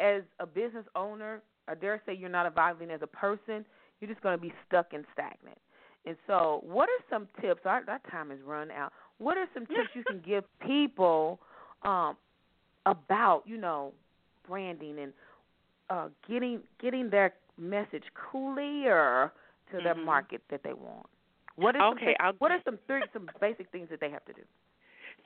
[0.00, 3.64] as a business owner, I dare say you're not evolving as a person,
[4.00, 5.58] you're just going to be stuck and stagnant.
[6.04, 7.60] And so, what are some tips?
[7.64, 8.92] Our, our time has run out.
[9.18, 11.38] What are some tips you can give people
[11.84, 12.16] um,
[12.86, 13.92] about, you know,
[14.46, 15.12] branding and
[15.90, 19.32] uh, getting getting their message clear
[19.70, 20.04] to the Mhm.
[20.04, 21.06] market that they want?
[21.56, 24.24] What are some Okay, I'll- what are some three some basic things that they have
[24.26, 24.42] to do?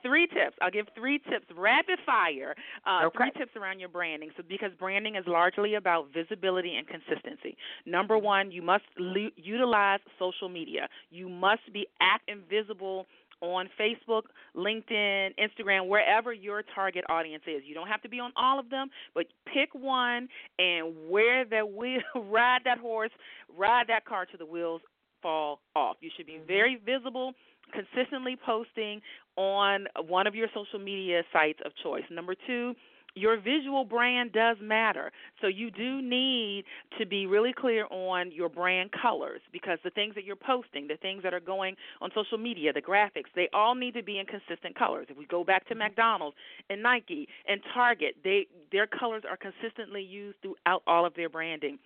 [0.03, 0.55] three tips.
[0.61, 2.55] I'll give three tips rapid fire.
[2.85, 3.17] Uh, Okay.
[3.17, 4.31] Three tips around your branding.
[4.37, 7.57] So because branding is largely about visibility and consistency.
[7.85, 10.87] Number one, you must utilize social media.
[11.09, 13.07] You must be active and visible
[13.41, 14.23] on Facebook,
[14.55, 17.61] LinkedIn, Instagram, wherever your target audience is.
[17.65, 20.27] You don't have to be on all of them, but pick one
[20.57, 23.11] and wear that wheel, ride that horse,
[23.55, 24.81] ride that car to the wheels
[25.21, 25.97] fall off.
[26.01, 26.47] You should be mm-hmm.
[26.47, 27.33] very visible,
[27.73, 29.01] consistently posting
[29.35, 32.03] on one of your social media sites of choice.
[32.09, 32.73] Number two,
[33.17, 35.11] your visual brand does matter.
[35.41, 36.65] So you do need
[36.99, 40.97] to be really clear on your brand colors because the things that you're posting, the
[40.97, 44.25] things that are going on social media, the graphics, they all need to be in
[44.25, 45.07] consistent colors.
[45.09, 45.83] If we go back to mm-hmm.
[45.83, 46.37] McDonald's
[46.69, 51.79] and Nike and Target, they their colors are consistently used throughout all of their branding.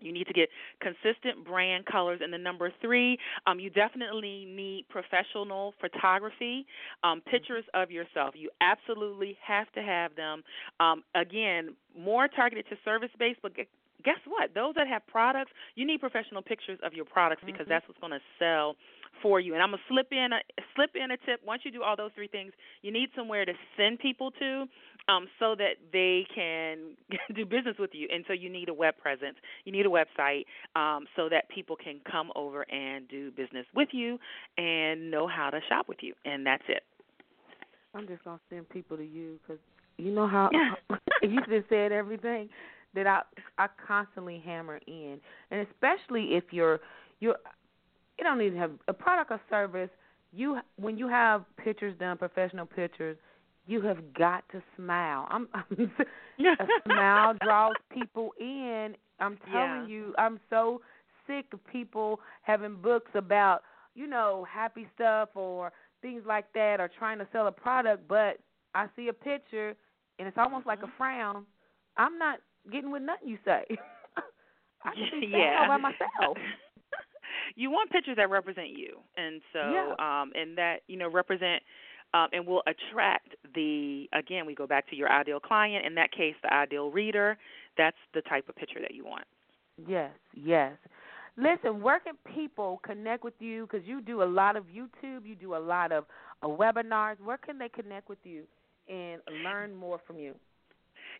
[0.00, 0.48] You need to get
[0.80, 2.20] consistent brand colors.
[2.22, 6.66] And then number three, um, you definitely need professional photography,
[7.02, 8.34] um, pictures of yourself.
[8.36, 10.42] You absolutely have to have them.
[10.78, 13.52] Um, again, more targeted to service based, but
[14.04, 14.54] guess what?
[14.54, 18.12] Those that have products, you need professional pictures of your products because that's what's going
[18.12, 18.76] to sell
[19.22, 19.54] for you.
[19.54, 20.40] And I'm gonna slip in a
[20.74, 21.40] slip in a tip.
[21.44, 24.66] Once you do all those three things, you need somewhere to send people to,
[25.08, 26.96] um, so that they can
[27.34, 28.08] do business with you.
[28.12, 29.36] And so you need a web presence.
[29.64, 30.44] You need a website,
[30.76, 34.18] um, so that people can come over and do business with you
[34.58, 36.14] and know how to shop with you.
[36.24, 36.82] And that's it.
[37.94, 39.60] I'm just gonna send people to you because
[39.98, 40.74] you know how Yeah.
[41.22, 42.48] you just said everything
[42.94, 43.22] that I
[43.58, 45.20] I constantly hammer in,
[45.50, 46.80] and especially if you're
[47.20, 47.36] you're
[48.18, 49.90] you don't need to have a product or service.
[50.32, 53.16] You when you have pictures done, professional pictures,
[53.66, 55.26] you have got to smile.
[55.30, 55.90] I'm, I'm
[56.38, 58.94] a smile draws people in.
[59.18, 59.86] I'm telling Yeah.
[59.86, 60.80] you, I'm so
[61.26, 63.62] sick of people having books about
[63.94, 65.72] you know happy stuff or
[66.02, 68.38] things like that or trying to sell a product, but
[68.74, 69.74] I see a picture
[70.18, 70.96] and it's almost like a mm-hmm.
[70.96, 71.46] frown.
[71.96, 73.64] I'm not getting with nothing you say.
[74.84, 75.56] I can be Yeah.
[75.58, 76.36] all by myself.
[77.56, 79.94] you want pictures that represent you, and so Yeah.
[79.98, 81.62] um, and that you know represent
[82.14, 86.12] um, and will attract the again we go back to your ideal client in that
[86.12, 87.36] case the ideal reader.
[87.76, 89.24] That's the type of picture that you want.
[89.86, 90.72] Yes, yes.
[91.36, 93.66] Listen, where can people connect with you?
[93.66, 96.04] Because you do a lot of YouTube, you do a lot of
[96.42, 97.16] uh, webinars.
[97.22, 98.44] Where can they connect with you
[98.88, 100.34] and learn more from you?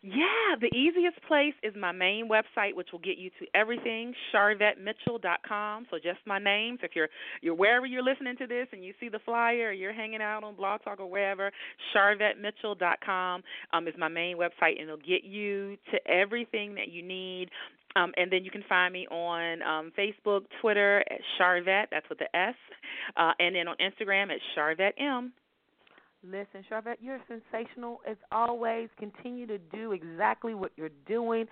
[0.03, 5.85] Yeah, the easiest place is my main website, which will get you to everything, sharvettemitchell.com.
[5.91, 6.77] So just my name.
[6.81, 7.09] So if you're
[7.41, 10.43] you're wherever you're listening to this and you see the flyer, or you're hanging out
[10.43, 11.51] on Blog Talk or wherever,
[11.95, 13.43] sharvettemitchell.com
[13.73, 17.49] um, is my main website, and it'll get you to everything that you need.
[17.95, 22.19] Um, and then you can find me on um, Facebook, Twitter at Sharvette, that's with
[22.19, 22.55] the S,
[23.17, 25.33] uh, and then on Instagram at Sharvette M.
[26.23, 28.89] Listen, Sharvette, you're sensational as always.
[28.97, 31.47] Continue to do exactly what you're doing,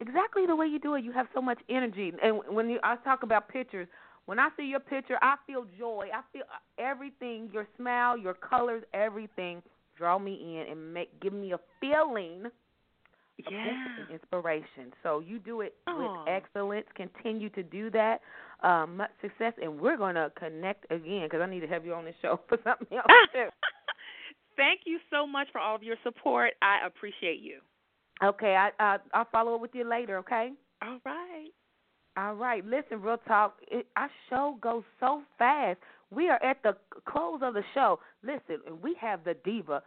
[0.00, 1.04] exactly the way you do it.
[1.04, 3.86] You have so much energy, and when you, I talk about pictures,
[4.26, 6.08] when I see your picture, I feel joy.
[6.14, 7.50] I feel uh, everything.
[7.52, 9.62] Your smile, your colors, everything
[9.96, 12.44] draw me in and make give me a feeling
[13.50, 13.74] yeah.
[14.10, 14.92] inspiration.
[15.02, 15.98] So you do it Aww.
[15.98, 16.86] with excellence.
[16.94, 18.20] Continue to do that.
[18.62, 21.92] Um, much success, and we're going to connect again because I need to have you
[21.92, 23.48] on the show for something else too.
[24.56, 26.52] thank you so much for all of your support.
[26.62, 27.58] I appreciate you.
[28.22, 30.18] Okay, I, I I'll follow up with you later.
[30.18, 30.52] Okay.
[30.82, 31.50] All right.
[32.16, 32.64] All right.
[32.64, 33.56] Listen, real talk.
[33.70, 35.78] It, our show goes so fast.
[36.10, 36.76] We are at the
[37.06, 37.98] close of the show.
[38.22, 39.82] Listen, we have the diva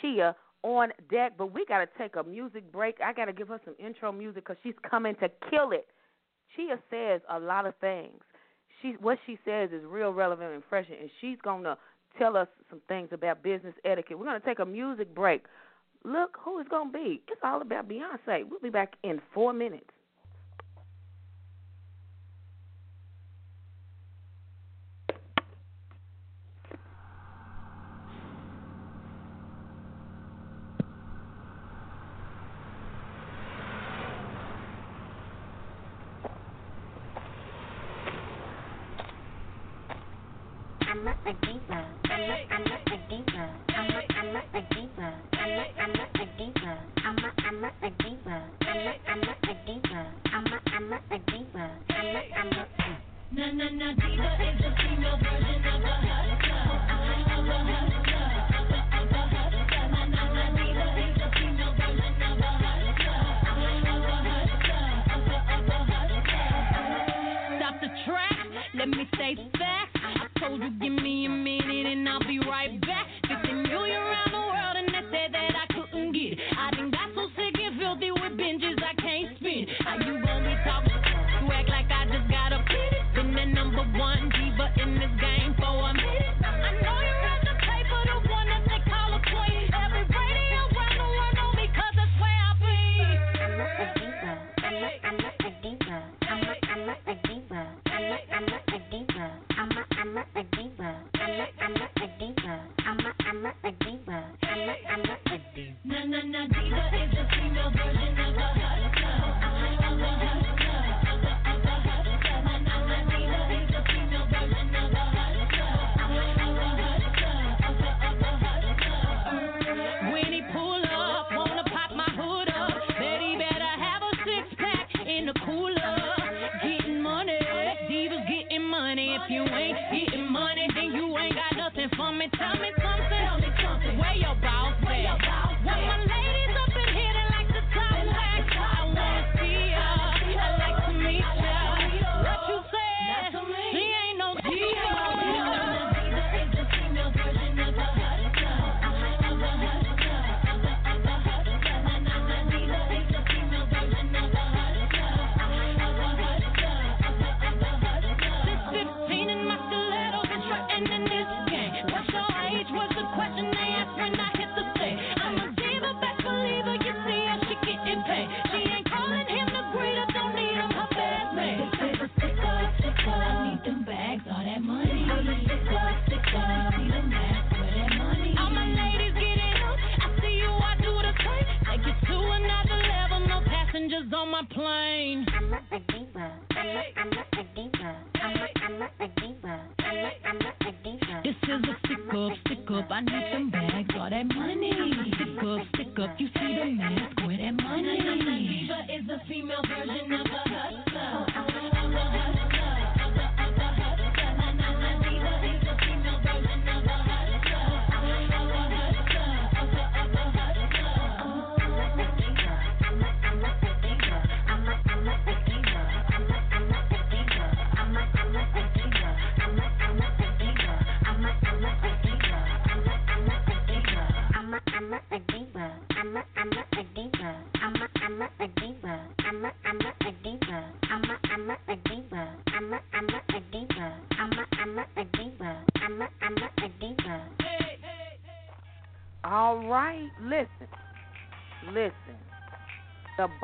[0.00, 2.96] Chia on deck, but we got to take a music break.
[3.04, 5.86] I got to give her some intro music because she's coming to kill it.
[6.54, 8.20] Chia says a lot of things.
[8.80, 11.76] She what she says is real relevant and fresh, and she's gonna
[12.18, 14.18] tell us some things about business etiquette.
[14.18, 15.44] We're going to take a music break.
[16.04, 17.22] Look who it's going to be.
[17.28, 18.44] It's all about Beyonce.
[18.48, 19.90] We'll be back in four minutes.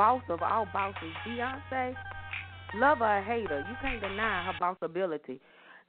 [0.09, 1.95] boss of all bosses, Beyonce,
[2.77, 5.39] love her or hate her, you can't deny her boss ability.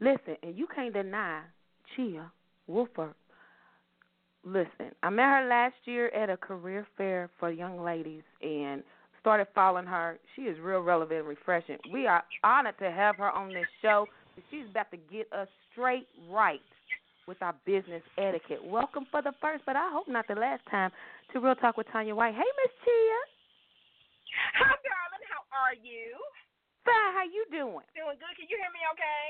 [0.01, 1.41] Listen, and you can't deny
[1.95, 2.29] Chia
[2.67, 3.15] Woolfolk.
[4.43, 8.83] Listen, I met her last year at a career fair for young ladies and
[9.21, 10.19] started following her.
[10.35, 11.77] She is real relevant and refreshing.
[11.93, 14.05] We are honored to have her on this show.
[14.51, 16.59] She's about to get us straight right
[17.25, 18.65] with our business etiquette.
[18.65, 20.91] Welcome for the first, but I hope not the last time,
[21.31, 22.33] to Real Talk with Tanya White.
[22.33, 23.38] Hey, Miss Chia.
[24.55, 25.25] Hi, darling.
[25.29, 26.17] How are you?
[26.85, 27.11] Fine.
[27.15, 27.85] How you doing?
[27.95, 28.33] Doing good.
[28.37, 29.23] Can you hear me okay?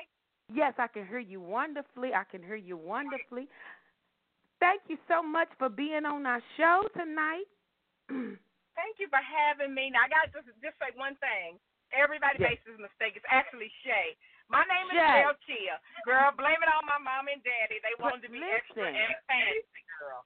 [0.49, 2.13] Yes, I can hear you wonderfully.
[2.13, 3.45] I can hear you wonderfully.
[4.59, 7.47] Thank you so much for being on our show tonight.
[8.09, 9.91] Thank you for having me.
[9.91, 11.59] Now, I got to just, just say one thing.
[11.93, 12.57] Everybody Yes.
[12.57, 13.17] makes this mistake.
[13.17, 14.15] It's actually Shay.
[14.49, 15.21] My name is Shay.
[15.25, 15.75] Shell Chia.
[16.05, 17.77] Girl, blame it on my mom and daddy.
[17.81, 20.25] They But wanted to be extra and fancy, girl.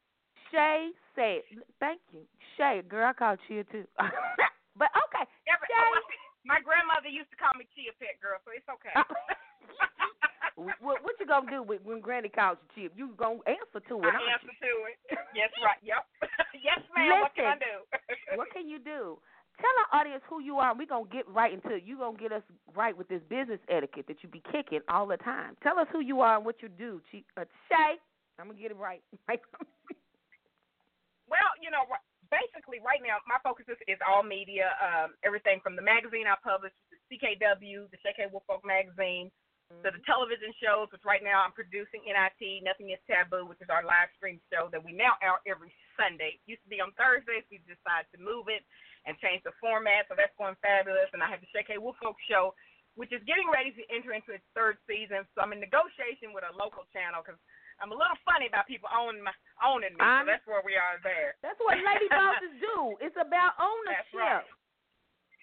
[0.52, 1.42] Shay said,
[1.80, 2.24] "Thank you,
[2.56, 3.88] Shay." Girl, I called Chia too.
[4.78, 6.02] but okay, Every, oh,
[6.44, 8.92] my grandmother used to call me Chia Pet, girl, so it's okay.
[10.58, 12.90] what, what you gonna do with, when Granny calls you Chia?
[12.96, 14.14] You gonna answer to it?
[14.14, 14.98] I answer to it.
[15.34, 15.82] Yes, right.
[15.82, 16.06] Yep.
[16.62, 17.26] yes, ma'am.
[17.26, 17.66] What can I Listen.
[17.66, 17.76] do?
[18.38, 19.18] What can you do?
[19.58, 20.76] Tell our audience who you are.
[20.78, 21.84] We're gonna get right into it.
[21.86, 22.44] You gonna get us
[22.76, 25.58] right with this business etiquette that you be kicking all the time.
[25.62, 27.98] Tell us who you are and what you do, Chi- uh, Shay.
[28.38, 29.02] I'm gonna get it right.
[29.30, 29.40] Well,
[31.62, 31.84] you know,
[32.34, 34.74] basically, right now, my focus is, is all media.
[34.82, 38.26] Um, everything from the magazine I publish, the CKW, the Chea K.
[38.34, 39.30] Woolfolk magazine,
[39.82, 43.74] to the television shows, which right now I'm producing NIT, Nothing is Taboo, which is
[43.74, 46.38] our live stream show that we now air every Sunday.
[46.38, 47.48] It used to be on Thursdays.
[47.50, 48.62] We decided to move it
[49.10, 51.10] and change the format, so that's going fabulous.
[51.12, 51.82] And I have the Chea K.
[51.82, 52.54] Woolfolk show,
[52.94, 55.26] which is getting ready to enter into its third season.
[55.34, 57.42] So I'm in negotiation with a local channel because
[57.84, 60.00] I'm a little funny about people owning my owning me.
[60.00, 61.36] I'm- so that's where we are there.
[61.44, 62.96] That's what lady bosses do.
[63.04, 64.08] It's about ownership.
[64.16, 64.48] That's right.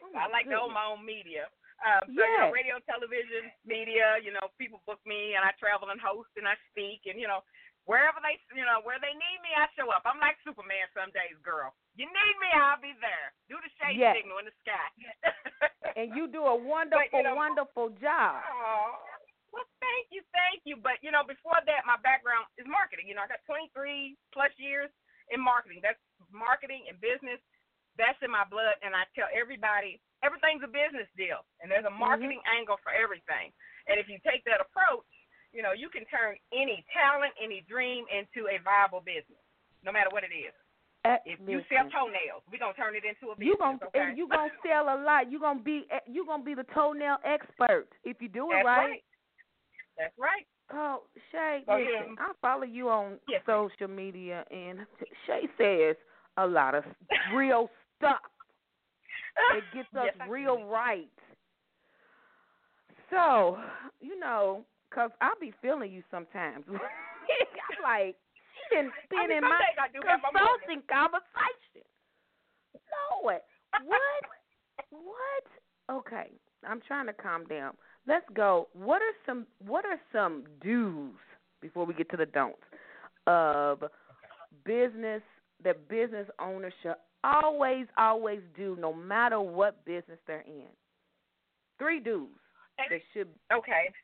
[0.01, 1.53] Oh, I like to own my own media.
[1.85, 5.89] Um, so, you know, radio, television, media, you know, people book me and I travel
[5.93, 7.41] and host and I speak and, you know,
[7.89, 10.05] wherever they, you know, where they need me, I show up.
[10.09, 11.73] I'm like Superman some days, girl.
[11.97, 13.33] You need me, I'll be there.
[13.49, 14.17] Do the shade Yes.
[14.17, 14.89] signal in the sky.
[15.97, 18.41] And you do a wonderful, know- wonderful job.
[18.45, 19.01] Oh,
[19.51, 20.79] well, thank you, thank you.
[20.79, 23.11] But you know, before that, my background is marketing.
[23.11, 24.91] You know, I got 23 plus years
[25.31, 25.83] in marketing.
[25.83, 26.01] That's
[26.31, 27.39] marketing and business.
[27.99, 31.93] That's in my blood, and I tell everybody everything's a business deal, and there's a
[31.93, 32.07] mm-hmm.
[32.07, 33.51] marketing angle for everything.
[33.91, 35.09] And if you take that approach,
[35.51, 39.43] you know, you can turn any talent, any dream into a viable business,
[39.83, 40.55] no matter what it is.
[41.25, 43.49] If you sell toenails, we're gonna turn it into a business.
[43.49, 44.13] You gonna okay?
[44.13, 45.33] and you gonna sell a lot.
[45.33, 49.01] You gonna be you gonna be the toenail expert if you do it That's right.
[49.01, 49.05] right.
[50.01, 50.47] That's right.
[50.73, 52.25] Oh, Shay, oh, So, listen, yeah.
[52.25, 53.43] I follow you on Yes.
[53.45, 54.81] social media, and
[55.27, 55.97] Shay says
[56.39, 56.85] a lot of
[57.35, 57.69] real
[57.99, 58.21] stuff.
[59.57, 61.11] It gets us Yes, real right.
[63.11, 63.59] So,
[64.01, 64.65] you know,
[64.95, 66.65] cause I be feeling you sometimes.
[66.71, 68.17] I'm like,
[68.71, 70.65] she didn't I spin mean, in my days I do have my moments.
[70.65, 71.85] consulting conversation.
[73.23, 73.41] Lord,
[73.85, 74.23] what?
[74.91, 75.47] what?
[75.91, 76.31] Okay,
[76.67, 77.75] I'm trying to calm down.
[78.11, 78.67] Let's go.
[78.75, 81.15] What are some What are some do's
[81.63, 82.59] before we get to the don'ts
[83.31, 83.85] of
[84.67, 85.23] business
[85.63, 90.75] that business owners should always, always do, no matter what business they're in?
[91.79, 92.27] Three do's
[92.79, 93.31] that should.
[93.55, 93.95] Okay.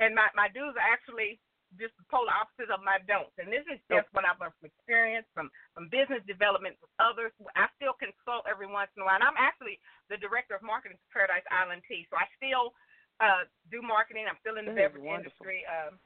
[0.00, 1.36] And my my do's are actually
[1.76, 3.36] just the polar opposites of my don'ts.
[3.36, 4.00] And this is oh.
[4.00, 7.28] just what I've learned from experience, from from business development with others.
[7.60, 9.20] I still consult every once in a while.
[9.20, 9.76] And I'm actually
[10.08, 12.08] the director of marketing for Paradise Island Tea.
[12.08, 12.72] So I still
[13.20, 14.26] uh do marketing.
[14.28, 15.64] I'm still in the That beverage industry.
[15.68, 15.98] Um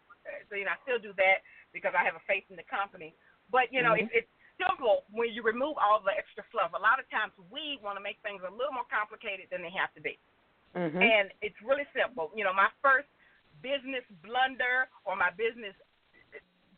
[0.48, 3.14] so you know, I still do that because I have a faith in the company.
[3.50, 4.08] But you know, Mhm.
[4.10, 6.72] it's it's simple when you remove all the extra fluff.
[6.74, 9.70] A lot of times we want to make things a little more complicated than they
[9.70, 10.18] have to be
[10.74, 11.00] Mm-hmm.
[11.02, 12.32] and it's really simple.
[12.34, 13.06] You know, my first
[13.62, 15.74] business blunder or my business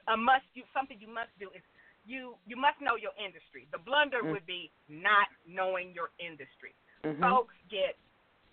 [0.08, 1.62] a must you something you must do is
[2.04, 3.66] you you must know your industry.
[3.72, 4.30] The blunder Mm.
[4.32, 6.74] would be not knowing your industry.
[7.02, 7.20] Mhm.
[7.20, 7.96] Folks get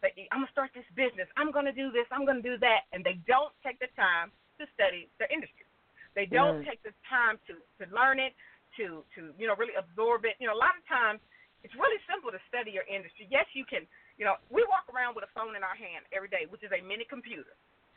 [0.04, 1.32] they, I'm gonna start this business.
[1.40, 2.06] I'm gonna do this.
[2.12, 5.66] I'm gonna do that, and they don't take the time to study their industry.
[6.14, 6.68] They don't Mm.
[6.68, 8.36] take the time to to learn it,
[8.78, 10.36] to to you know really absorb it.
[10.44, 11.24] You know, a lot of times
[11.64, 13.26] it's really simple to study your industry.
[13.32, 13.88] Yes, you can.
[14.20, 16.72] You know, we walk around with a phone in our hand every day, which is
[16.76, 17.56] a mini computer.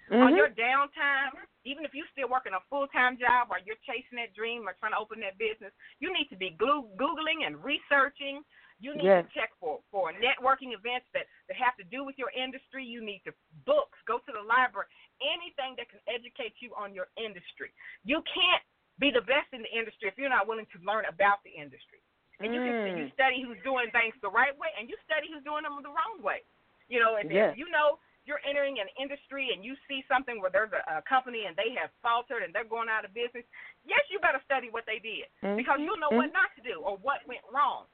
[0.09, 0.39] On Mhm.
[0.39, 1.35] your downtime,
[1.67, 4.73] even if you're still working a full time job or you're chasing that dream or
[4.79, 8.45] trying to open that business, you need to be googling and researching.
[8.79, 9.25] You need Yes.
[9.25, 12.85] to check for for networking events that that have to do with your industry.
[12.85, 13.33] You need to
[13.65, 14.89] books, go to the library,
[15.25, 17.73] anything that can educate you on your industry.
[18.05, 18.63] You can't
[19.01, 22.01] be the best in the industry if you're not willing to learn about the industry.
[22.45, 23.13] And you can you Mm.
[23.17, 26.21] study who's doing things the right way, and you study who's doing them the wrong
[26.21, 26.45] way.
[26.89, 27.53] You know, if, Yes.
[27.53, 27.99] if you know
[28.29, 31.73] you're entering an industry and you see something where there's a, a company and they
[31.81, 33.47] have faltered and they're going out of business,
[33.87, 36.83] yes, you better study what they did because Mhm, you'll know what not to do
[36.83, 37.87] or what went wrong.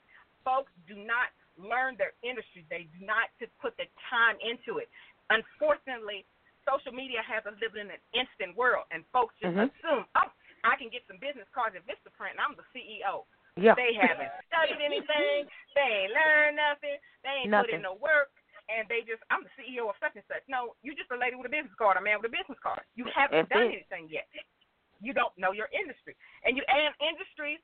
[0.44, 2.64] Folks do not learn their industry.
[2.70, 4.88] They do not put the time into it.
[5.30, 6.24] Unfortunately,
[6.68, 9.70] social media has us living in an instant world, and folks just Mhm.
[9.70, 10.30] assume, oh,
[10.64, 13.26] I can get some business cards at Vistaprint, and I'm the CEO.
[13.56, 13.74] Yeah.
[13.74, 15.48] They haven't studied anything.
[15.74, 16.98] They ain't learned nothing.
[17.22, 18.30] They ain't put in no work.
[18.68, 20.46] And they just, I'm the CEO of such and such.
[20.48, 22.80] No, you're just a lady with a business card, a man with a business card.
[22.94, 23.84] You haven't That's done it.
[23.90, 24.28] anything yet.
[25.00, 26.14] You don't know your industry.
[26.44, 27.58] And you and industries,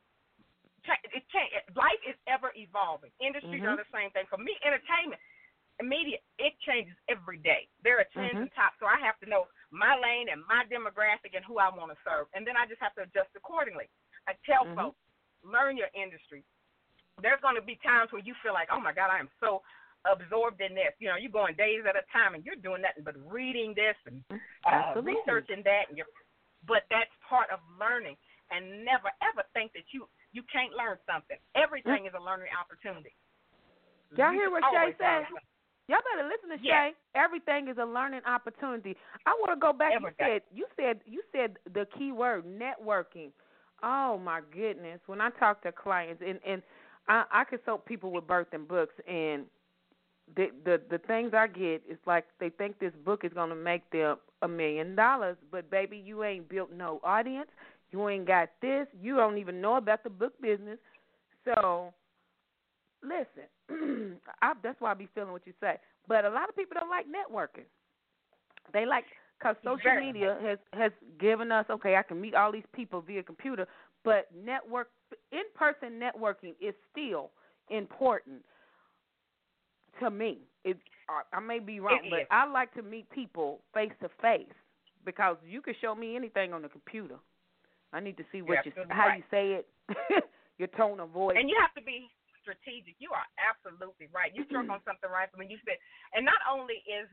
[0.87, 1.51] it change.
[1.75, 3.11] Life is ever evolving.
[3.21, 3.69] Industries Mhm.
[3.69, 4.27] are the same thing.
[4.31, 5.21] For me, entertainment,
[5.83, 7.69] media, it changes every day.
[7.83, 8.43] There are trends Mhm.
[8.43, 11.69] and tops, so I have to know my lane and my demographic and who I
[11.71, 13.89] want to serve, and then I just have to adjust accordingly.
[14.27, 14.75] I tell Mhm.
[14.75, 14.99] folks,
[15.43, 16.45] learn your industry.
[17.23, 19.63] There's going to be times where you feel like, oh my God, I am so
[20.05, 20.95] absorbed in this.
[20.99, 23.97] You know, you're going days at a time and you're doing nothing but reading this
[24.07, 25.15] and uh, Absolutely.
[25.15, 26.11] researching that, and you're,
[26.67, 28.17] but that's part of learning.
[28.51, 31.39] And never ever think that you you can't learn something.
[31.57, 33.15] Everything is a learning opportunity.
[34.17, 35.25] Y'all hear what Shay said?
[35.89, 36.93] Y'all better listen to Yes.
[36.93, 36.97] Shay.
[37.15, 38.97] Everything is a learning opportunity.
[39.25, 39.93] I want to go back.
[39.93, 43.33] You said you said you said the key word networking.
[43.83, 45.01] Oh my goodness!
[45.07, 46.63] When I talk to clients and and
[47.09, 49.47] I, I consult people with birthing books and
[50.37, 53.89] the the the things I get is like they think this book is gonna make
[53.91, 57.49] them a million dollars, but baby, you ain't built no audience.
[57.91, 58.87] You ain't got this.
[59.01, 60.79] You don't even know about the book business.
[61.45, 61.93] So
[63.03, 65.77] listen, I, that's why I be feeling what you say.
[66.07, 67.67] But a lot of people don't like networking.
[68.73, 69.05] They like
[69.39, 73.23] because social media has has given us okay, I can meet all these people via
[73.23, 73.67] computer,
[74.05, 74.89] but network
[75.33, 77.31] in person networking is still
[77.71, 78.43] important
[80.01, 80.39] to me.
[80.65, 80.79] It
[81.09, 82.27] I, I may be wrong, It but is.
[82.31, 84.47] I like to meet people face to face
[85.05, 87.17] because you can show me anything on the computer.
[87.93, 89.19] I need to see what you You're absolutely how right.
[89.19, 89.65] you say it,
[90.61, 91.37] your tone of voice.
[91.41, 92.11] And you have to be
[92.45, 92.97] strategic.
[93.01, 94.33] You are absolutely right.
[94.33, 95.77] You struck on something right when you said,
[96.17, 97.09] and not only is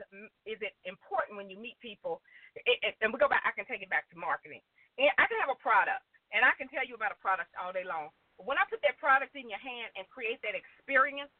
[0.47, 2.23] is it important when you meet people,
[2.55, 3.43] it, it, and we go back.
[3.43, 4.63] I can take it back to marketing.
[4.95, 7.75] And I can have a product, and I can tell you about a product all
[7.75, 8.11] day long.
[8.39, 11.31] But when I put that product in your hand and create that experience,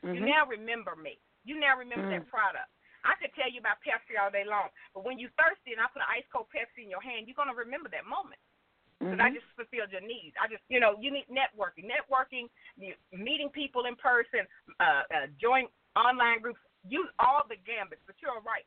[0.00, 0.32] you Mhm.
[0.32, 1.20] now remember me.
[1.44, 2.68] You now remember that product.
[3.04, 5.88] I could tell you about Pepsi all day long, but when you're thirsty and I
[5.92, 8.40] put an ice cold Pepsi in your hand, you're gonna remember that moment
[9.02, 9.34] because I Mhm.
[9.34, 10.36] just fulfilled your needs.
[10.38, 14.46] I just, you know, you need networking, networking, you, meeting people in person,
[14.78, 15.66] uh, uh, join
[15.96, 18.02] online groups, use all the gambits.
[18.06, 18.64] But you're right,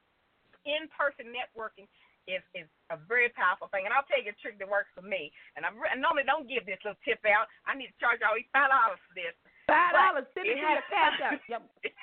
[0.66, 1.88] in-person networking
[2.28, 3.86] is is a very powerful thing.
[3.86, 5.32] And I'll tell you a trick that works for me.
[5.56, 7.48] And I'm, I normally don't give this little tip out.
[7.66, 9.36] I need to charge all five dollars for this.
[9.68, 11.42] Five dollars, send it to your cash app.
[11.48, 11.64] Yep.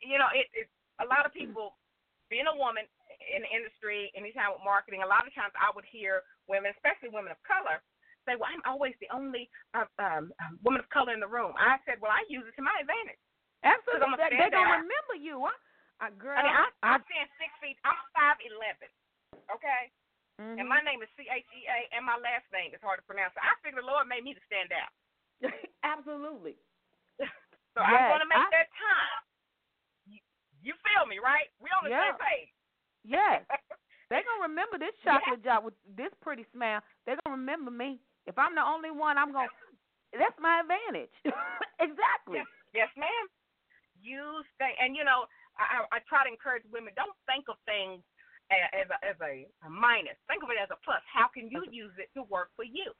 [0.00, 0.68] you know, it, it
[1.00, 1.76] a lot of people
[2.32, 2.88] being a woman
[3.30, 7.12] in the industry, anytime with marketing, a lot of times I would hear women, especially
[7.14, 7.78] women of color,
[8.26, 11.54] say, "Well, I'm always the only uh, um, um, woman of color in the room."
[11.58, 13.20] I said, "Well, I use it to my advantage."
[13.62, 14.82] Absolutely, I'm they, they gonna standout.
[14.86, 15.58] remember you, huh?
[16.02, 17.78] Uh, girl, I mean, I, I, I'm saying six feet.
[17.86, 18.90] I'm five eleven.
[19.54, 19.82] Okay.
[20.42, 20.58] mhm.
[20.58, 23.06] And my name is C H E A, and my last name is hard to
[23.06, 23.34] pronounce.
[23.38, 24.90] So I figured the Lord made me to stand out.
[25.86, 26.58] absolutely.
[27.72, 29.20] So I'm going to make I- that time.
[30.04, 30.20] You,
[30.60, 31.48] you feel me, right?
[31.56, 32.04] We on the Yeah.
[32.12, 32.52] same page.
[33.04, 33.42] Yes,
[34.12, 36.84] They're gonna remember this chocolate job with this pretty smile.
[37.08, 37.96] They're gonna remember me.
[38.28, 39.48] If I'm the only one, I'm gonna.
[40.12, 41.14] That's my advantage.
[41.80, 42.44] exactly.
[42.44, 43.24] Yes, yes, ma'am.
[43.96, 45.24] Use thing, and you know,
[45.56, 46.92] I, I try to encourage women.
[46.92, 48.04] Don't think of things
[48.52, 50.20] as a, as a, a minus.
[50.28, 51.00] Think of it as a plus.
[51.08, 52.92] How can you use it to work for you?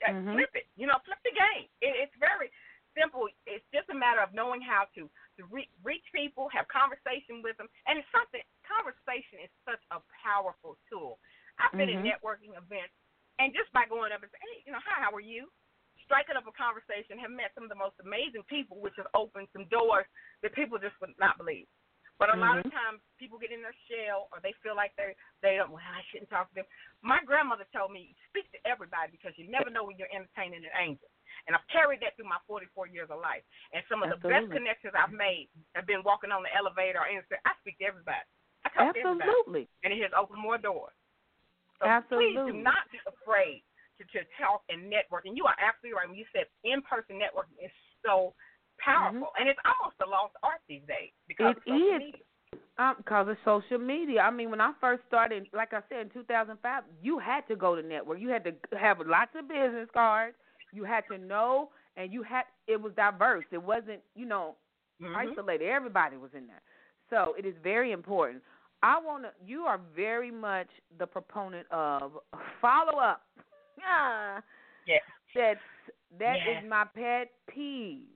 [0.00, 0.32] Uh, Mhm.
[0.32, 0.66] Flip it.
[0.80, 1.68] You know, flip the game.
[1.84, 2.48] It, it's very
[2.96, 3.28] simple.
[3.46, 7.58] It's just a matter of knowing how to to re- reach people, have conversation with
[7.58, 8.42] them, and it's something.
[8.64, 11.18] Conversation is such a powerful tool.
[11.58, 12.00] I've been Mhm.
[12.00, 12.94] in networking events,
[13.38, 15.50] and just by going up and saying, "Hey, you know, hi, how are you?"
[16.04, 19.48] striking up a conversation, have met some of the most amazing people, which has opened
[19.52, 20.06] some doors
[20.42, 21.66] that people just would not believe.
[22.18, 22.70] But a lot of Mhm.
[22.70, 26.02] times people get in their shell or they feel like they they don't well, I
[26.10, 26.68] shouldn't talk to them.
[27.02, 30.74] My grandmother told me, speak to everybody because you never know when you're entertaining an
[30.78, 31.10] angel.
[31.46, 33.44] And I've carried that through my 44 years of life.
[33.76, 37.08] And some of the best connections I've made have been walking on the elevator or
[37.08, 37.36] anything.
[37.44, 38.24] I speak to everybody.
[38.64, 39.28] I talk to everybody.
[39.28, 39.64] Absolutely.
[39.84, 40.96] And it has opened more doors.
[41.82, 42.32] So Absolutely.
[42.32, 43.60] please do not be afraid
[44.00, 45.28] to, to talk and network.
[45.28, 48.32] And you are absolutely right when you said in-person networking is so
[48.80, 51.72] powerful, and it's almost a lost art these days because Mm-hmm.
[51.72, 52.00] It is.
[52.00, 52.24] media.
[52.76, 54.20] Um, because of social media.
[54.20, 57.76] I mean, when I first started, like I said in 2005, you had to go
[57.76, 58.18] to network.
[58.18, 60.34] You had to have lots of business cards.
[60.74, 63.44] You had to know, and you had it was diverse.
[63.52, 64.56] It wasn't, you know,
[65.00, 65.14] Mhm.
[65.14, 65.68] isolated.
[65.68, 66.62] Everybody was in there.
[67.10, 68.42] So it is very important.
[68.82, 69.32] I want to.
[69.44, 70.68] You are very much
[70.98, 72.18] the proponent of
[72.60, 73.22] follow up.
[73.78, 74.40] Yeah,
[74.86, 75.02] Yes.
[75.34, 75.60] that's
[76.18, 76.64] that is Yes.
[76.68, 78.08] my pet peeve.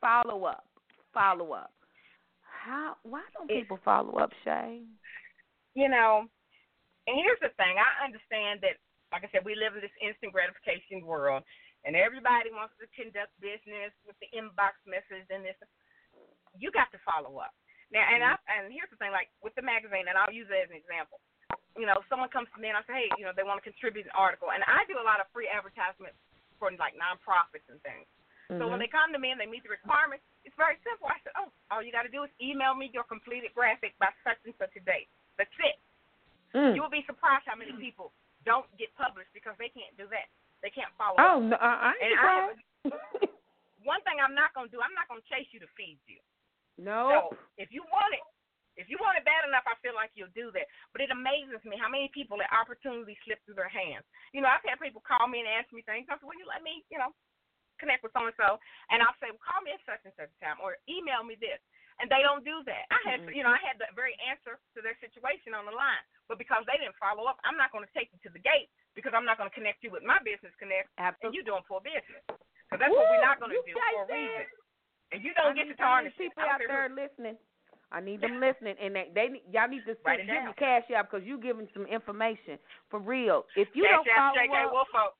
[0.00, 0.66] Follow up,
[1.12, 1.72] follow up.
[2.42, 2.96] How?
[3.02, 4.82] Why don't It- people follow up, Shay?
[5.74, 6.28] you know,
[7.06, 7.78] and here's the thing.
[7.78, 8.76] I understand that,
[9.12, 11.44] like I said, we live in this instant gratification world,
[11.84, 15.56] and everybody wants to conduct business with the inbox message and this.
[16.56, 17.54] You got to follow up
[17.94, 18.04] now.
[18.04, 20.70] And I and here's the thing, like with the magazine, and I'll use it as
[20.72, 21.20] an example.
[21.78, 23.66] You know, someone comes to me and I say, hey, you know, they want to
[23.66, 26.18] contribute an article, and I do a lot of free advertisements
[26.58, 28.08] for like nonprofits and things.
[28.58, 28.88] So when Mhm.
[28.88, 31.06] they come to me and they meet the requirements, it's very simple.
[31.06, 34.08] I said, oh, all you got to do is email me your completed graphic by
[34.24, 35.08] such and such a date.
[35.36, 35.78] That's it.
[36.56, 36.74] Mm.
[36.74, 38.10] You will be surprised how many people
[38.46, 40.28] don't get published because they can't do that.
[40.62, 41.54] They can't follow Oh, up.
[41.54, 42.34] no, I I And ain't I
[43.86, 46.18] one thing I'm not gonna do, I'm not gonna chase you to feed you.
[46.76, 47.34] Nope.
[47.34, 48.22] So if you want it,
[48.78, 50.70] if you want it bad enough, I feel like you'll do that.
[50.94, 54.06] But it amazes me how many people let opportunities slip through their hands.
[54.30, 56.06] You know, I've had people call me and ask me things.
[56.06, 57.10] I said, "Will you let me, you know,
[57.82, 58.58] connect with so and so?"
[58.90, 61.34] And I'll say, well, "Call me at such and such a time," or email me
[61.34, 61.58] this.
[61.98, 62.86] And they don't do that.
[62.94, 65.98] I had, you know, I had the very answer to their situation on the line.
[66.30, 68.70] But because they didn't follow up, I'm not going to take you to the gate
[68.94, 71.26] because I'm not going to connect you with my business connect, Absolutely.
[71.26, 72.22] and you doing poor business.
[72.70, 74.46] Because that's what we're not going to do for a reason.
[75.10, 77.34] And you don't I get to need- I need tarnish people out there who- listening.
[77.90, 80.52] I need them listening, and they, they y'all need to Write send, it give me
[80.60, 82.58] cash out because you giving some information
[82.92, 83.46] for real.
[83.56, 85.16] If you Cash don't follow JK up,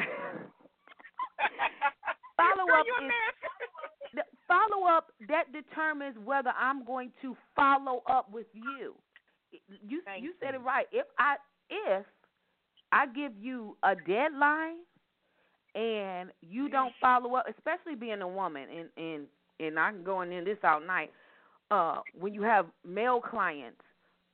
[2.40, 3.12] Follow up is-
[4.48, 8.94] follow up that determines whether I'm going to follow up with you.
[9.86, 10.60] You Thank you said you.
[10.60, 10.86] it right.
[10.92, 11.36] If I
[11.70, 12.04] if
[12.92, 14.76] I give you a deadline
[15.74, 19.26] and you don't follow up, especially being a woman, and and
[19.60, 21.10] and I'm going in this all night.
[21.70, 23.80] Uh, when you have male clients,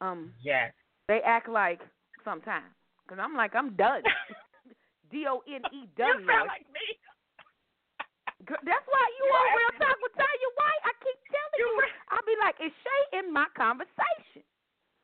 [0.02, 0.72] um, Yes.
[1.08, 1.80] they act like
[2.24, 2.66] sometimes
[3.06, 4.02] because I'm like I'm done.
[5.10, 6.20] D O N E done.
[6.20, 6.80] You sound like me.
[8.46, 10.82] That's why you on Real Talk with Tanya White.
[10.86, 11.70] I keep telling You.
[12.10, 14.42] I'll be like, is Shay in my conversation?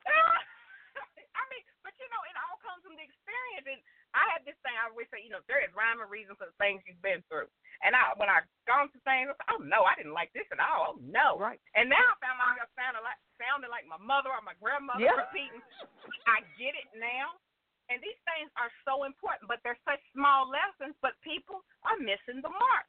[1.39, 3.66] I mean, but you know, it all comes from the experience.
[3.70, 3.81] And
[4.16, 6.51] I have this thing I always say, you know, there is rhyme and reason for
[6.51, 7.47] the things you've been through.
[7.86, 10.59] And I, when I've gone through things, I oh no, I didn't like this at
[10.59, 10.98] all.
[10.98, 11.39] Oh no.
[11.39, 11.62] Right.
[11.78, 15.15] And now I found myself sounding like sounding like my mother or my grandmother Yeah.
[15.15, 15.62] repeating.
[16.27, 17.39] I get it now.
[17.89, 20.98] And these things are so important, but they're such small lessons.
[21.01, 22.85] But people are missing the mark,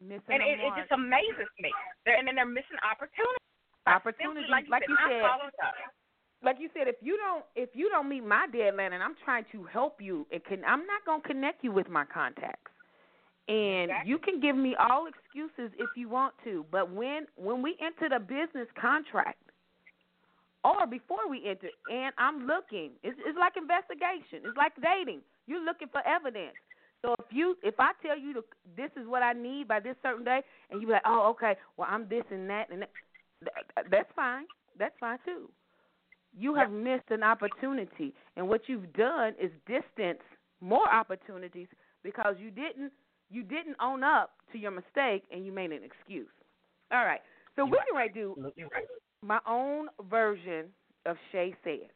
[0.00, 1.68] Missing and it, it just amazes me.
[2.04, 3.44] They're, and then they're missing opportunities.
[3.86, 6.44] Opportunities, like you like said, you said.
[6.44, 9.44] like you said, if you don't if you don't meet my deadline and I'm trying
[9.52, 12.72] to help you, it can I'm not gonna connect you with my contacts.
[13.48, 14.10] And Exactly.
[14.10, 18.08] you can give me all excuses if you want to, but when when we enter
[18.08, 19.42] the business contract
[20.62, 24.48] or before we enter, and I'm looking, it's it's like investigation.
[24.48, 25.20] It's like dating.
[25.46, 26.56] You're looking for evidence.
[27.02, 28.44] So if you if I tell you to
[28.76, 30.40] this is what I need by this certain day,
[30.70, 32.90] and you be like, oh okay, well I'm this and that and that,
[33.42, 34.44] th- that's fine.
[34.78, 35.50] That's fine too.
[36.36, 40.20] You have missed an opportunity, and what you've done is distance
[40.60, 41.68] more opportunities
[42.02, 42.92] because you didn't
[43.30, 46.28] you didn't own up to your mistake and you made an excuse.
[46.92, 47.20] All right,
[47.56, 48.84] so we can right do right.
[49.22, 50.66] my own version
[51.06, 51.90] of Shay says.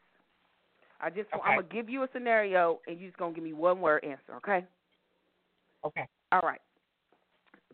[1.01, 1.43] I just Okay.
[1.45, 4.37] I'm gonna give you a scenario and you're just gonna give me one word answer,
[4.37, 4.65] okay?
[5.85, 6.07] Okay.
[6.33, 6.61] All right.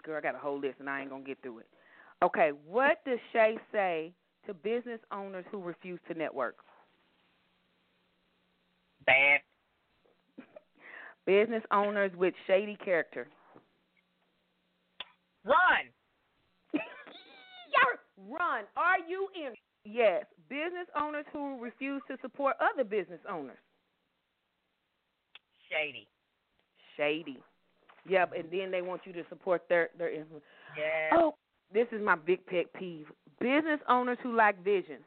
[0.03, 1.67] Girl, I got a whole list and I ain't gonna get through it.
[2.23, 4.13] Okay, what does Shay say
[4.47, 6.57] to business owners who refuse to network?
[9.07, 9.41] Bad.
[11.27, 13.27] Business owners with shady character.
[15.45, 15.57] Run.
[18.29, 18.65] Run.
[18.77, 19.55] Are you in?
[19.85, 20.25] Yes.
[20.49, 23.59] Business owners who refuse to support other business owners.
[25.71, 26.07] Shady.
[26.97, 27.39] Shady.
[28.09, 30.45] Yep, and then they want you to support their their influence.
[30.77, 31.13] Yes.
[31.15, 31.35] Oh,
[31.73, 33.07] this is my big pet peeve.
[33.41, 34.99] Business owners who lack vision.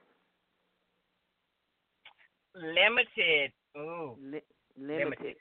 [2.55, 3.51] Limited.
[3.77, 4.15] Ooh.
[4.21, 4.41] Li-
[4.79, 5.05] limited.
[5.05, 5.35] Limited.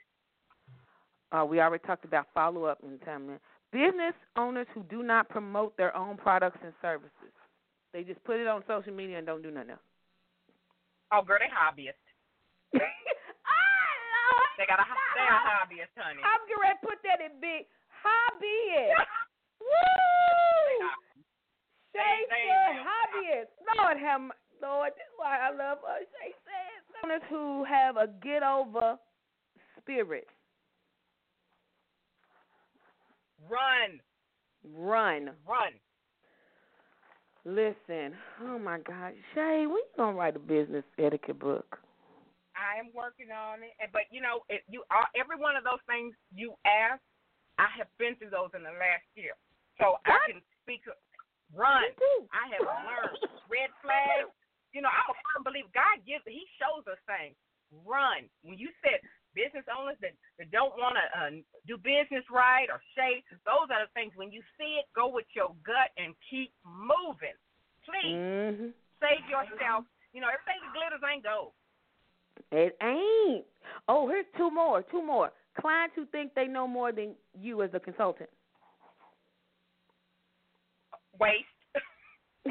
[1.31, 3.27] Uh, we already talked about follow up in time.
[3.27, 3.39] man.
[3.71, 7.33] Business owners who do not promote their own products and services.
[7.91, 9.79] They just put it on social media and don't do nothing else.
[11.11, 11.93] Oh, girl, they hobbyists.
[14.57, 16.21] They got a they are hobbyists, honey.
[16.21, 16.43] I'm
[16.77, 18.93] to put that in big hobbyist.
[19.63, 20.89] Woo!
[21.93, 23.49] Shay said hobbyist.
[23.77, 24.21] Lord have
[24.61, 25.99] Lord, that's why I love her.
[25.99, 26.63] Shay said
[27.03, 28.97] owners who have a get over
[29.79, 30.27] spirit.
[33.49, 33.99] Run.
[34.63, 35.31] Run.
[35.47, 35.73] Run.
[37.45, 41.77] Listen, oh my God, Shay, when you gonna write a business etiquette book?
[42.63, 45.83] I am working on it, but you know, if you all, every one of those
[45.85, 47.03] things you ask,
[47.59, 49.35] I have been through those in the last year,
[49.77, 50.87] so I can speak.
[51.53, 51.85] Run.
[52.33, 54.33] I have learned red flags.
[54.73, 55.69] You know, I'm a firm believer.
[55.69, 56.25] God gives.
[56.25, 57.37] He shows us things.
[57.85, 58.25] Run.
[58.41, 59.05] When you said
[59.37, 61.29] business owners that, that don't want to uh,
[61.69, 64.17] do business right or say, those are the things.
[64.17, 67.37] When you see it, go with your gut and keep moving.
[67.85, 68.73] Please Mm-hmm.
[68.97, 69.85] save yourself.
[70.09, 71.53] You know, everything that glitters ain't gold.
[72.51, 73.45] It ain't.
[73.87, 74.83] Oh, here's two more.
[74.91, 75.31] Two more.
[75.59, 78.29] Clients who think they know more than you as a consultant.
[81.19, 81.45] Waste.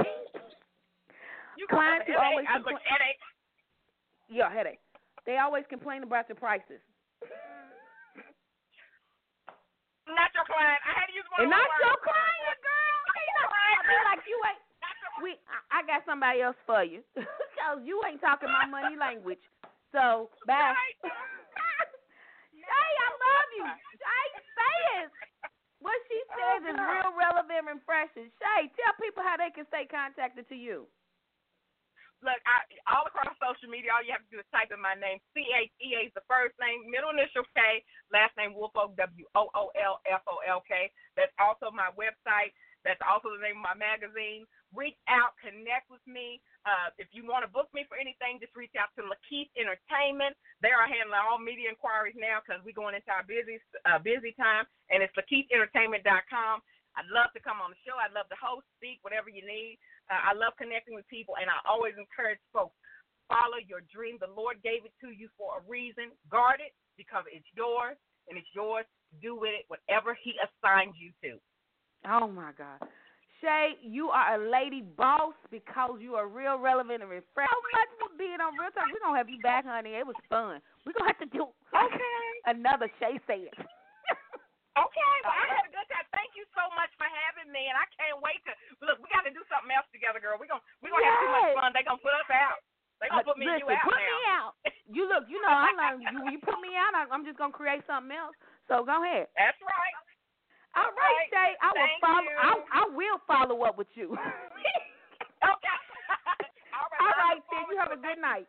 [1.59, 2.51] you Clients who always headache.
[2.51, 3.23] I look complain- headache.
[4.31, 4.81] Yeah, headache.
[5.27, 6.81] They always complain about the prices.
[10.09, 10.81] Not your client.
[10.83, 12.07] I had to use one And of not your words.
[12.11, 12.99] client, girl.
[13.13, 14.63] Ain't no- I mean, like you ain't.
[15.23, 19.39] We, I, I got somebody else for you, cause you ain't talking my money language.
[19.93, 20.73] So bye.
[22.57, 23.67] Shay, I love you.
[24.01, 25.09] Shay, say it.
[25.85, 28.33] What she says is real relevant and refreshing.
[28.41, 30.89] Shay, tell people how they can stay contacted to you.
[32.23, 34.95] Look, I, all across social media, all you have to do is type in my
[34.95, 35.19] name.
[35.35, 37.83] C H E A is the first name, middle initial K,
[38.15, 40.87] last name Woolfolk W O O L F O L K.
[41.19, 42.55] That's also my website.
[42.87, 44.47] That's also the name of my magazine.
[44.71, 46.39] Reach out, connect with me.
[46.63, 50.39] Uh, if you want to book me for anything, just reach out to Lakeith Entertainment.
[50.63, 54.31] They are handling all media inquiries now because we're going into our busy uh, busy
[54.39, 56.63] time, and it's LakeithEntertainment.com.
[56.93, 57.97] I'd love to come on the show.
[57.97, 59.81] I'd love to host, speak, whatever you need.
[60.13, 62.77] Uh, I love connecting with people, and I always encourage folks
[63.27, 64.21] follow your dream.
[64.21, 66.13] The Lord gave it to you for a reason.
[66.29, 67.97] Guard it because it's yours,
[68.29, 68.87] and it's yours
[69.21, 71.41] do with it whatever He assigned you to.
[72.09, 72.81] Oh my God.
[73.43, 77.51] Shay, you are a lady boss because you are real relevant and refreshing.
[77.51, 78.87] So much for being on Real Talk.
[78.89, 79.99] We're going to have you back, honey.
[79.99, 80.63] It was fun.
[80.87, 82.25] We're going to have to do Okay.
[82.47, 83.51] another Shay Says.
[84.73, 86.09] Okay, well, I had a good time.
[86.17, 89.05] Thank you so much for having me, and I can't wait to look.
[89.05, 90.41] We got to do something else together, girl.
[90.41, 91.69] We're gonna we're gonna have too much fun.
[91.77, 92.57] They're gonna put us out.
[92.97, 94.09] They're gonna put me Listen, you out put now.
[94.09, 94.53] me out.
[94.93, 97.57] You look, you know, I learned you, you put me out, I'm just going to
[97.57, 98.37] create something else.
[98.69, 99.29] So go ahead.
[99.41, 99.95] That's right.
[100.77, 101.29] All right.
[101.31, 101.53] Shay.
[101.61, 102.31] I will follow.
[102.33, 102.39] you.
[102.41, 104.17] I, I will follow up with you.
[105.43, 105.79] Okay.
[106.79, 107.03] All right.
[107.03, 107.67] All right, then.
[107.67, 108.47] You have a good night.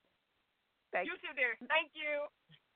[0.92, 1.58] Thank You too, dear.
[1.68, 2.30] Thank you.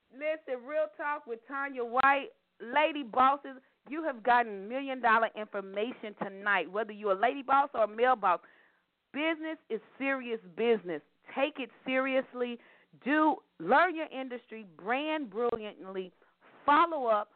[0.09, 2.29] Listen, Real Talk with Tanya White.
[2.59, 6.65] Lady bosses, you have gotten million dollar information tonight.
[6.71, 8.39] Whether you're a lady boss or a male boss,
[9.13, 11.01] business is serious business.
[11.35, 12.57] Take it seriously.
[13.05, 16.11] Do learn your industry, brand brilliantly,
[16.65, 17.29] follow up,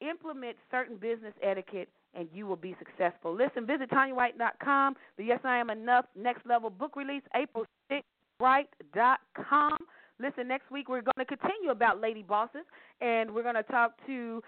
[0.00, 3.34] implement certain business etiquette, and you will be successful.
[3.34, 4.94] Listen, visit TanyaWhite.com.
[5.18, 8.02] The Yes I Am Enough Next Level book release, April 6th,
[8.38, 9.76] Bright.com.
[10.18, 12.64] Listen, next week we're going to continue about lady bosses,
[13.00, 14.42] and we're going to talk to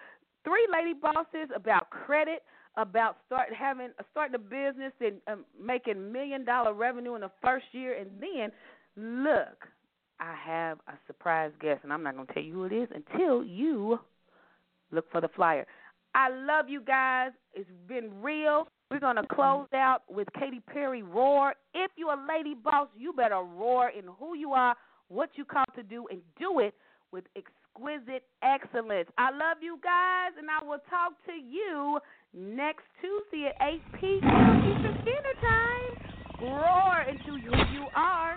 [0.44, 2.42] three lady bosses about credit,
[2.76, 7.66] about start having starting a business and um, making million dollar revenue in the first
[7.72, 8.50] year, and then
[8.96, 9.66] look,
[10.20, 12.88] I have a surprise guest, and I'm not going to tell you who it is
[12.94, 13.98] until you
[14.90, 15.66] look for the flyer.
[16.15, 17.31] I love you guys.
[17.55, 18.66] It's been real.
[18.90, 21.55] We're going to close out with Katy Perry Roar.
[21.74, 24.74] If you're a lady boss, you better roar in who you are,
[25.09, 26.74] what you come to do, and do it
[27.12, 29.09] with exquisite excellence.
[29.19, 31.98] I love you guys, and I will talk to you
[32.35, 34.56] next Tuesday at 8 p.m.
[34.65, 36.09] Eastern Standard Time.
[36.40, 38.36] Roar into who you are.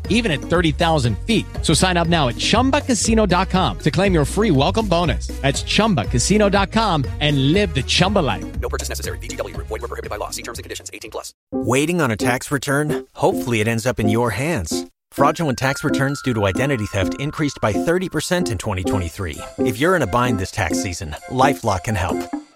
[0.11, 1.45] even at 30,000 feet.
[1.63, 5.27] So sign up now at chumbacasino.com to claim your free welcome bonus.
[5.41, 8.45] That's chumbacasino.com and live the Chumba life.
[8.59, 9.17] No purchase necessary.
[9.17, 9.67] Group.
[9.67, 10.29] Void were prohibited by law.
[10.29, 10.91] See terms and conditions.
[10.93, 11.33] 18 plus.
[11.51, 13.07] Waiting on a tax return?
[13.13, 14.85] Hopefully, it ends up in your hands.
[15.11, 19.39] Fraudulent tax returns due to identity theft increased by 30% in 2023.
[19.59, 22.40] If you're in a bind this tax season, LifeLock can help.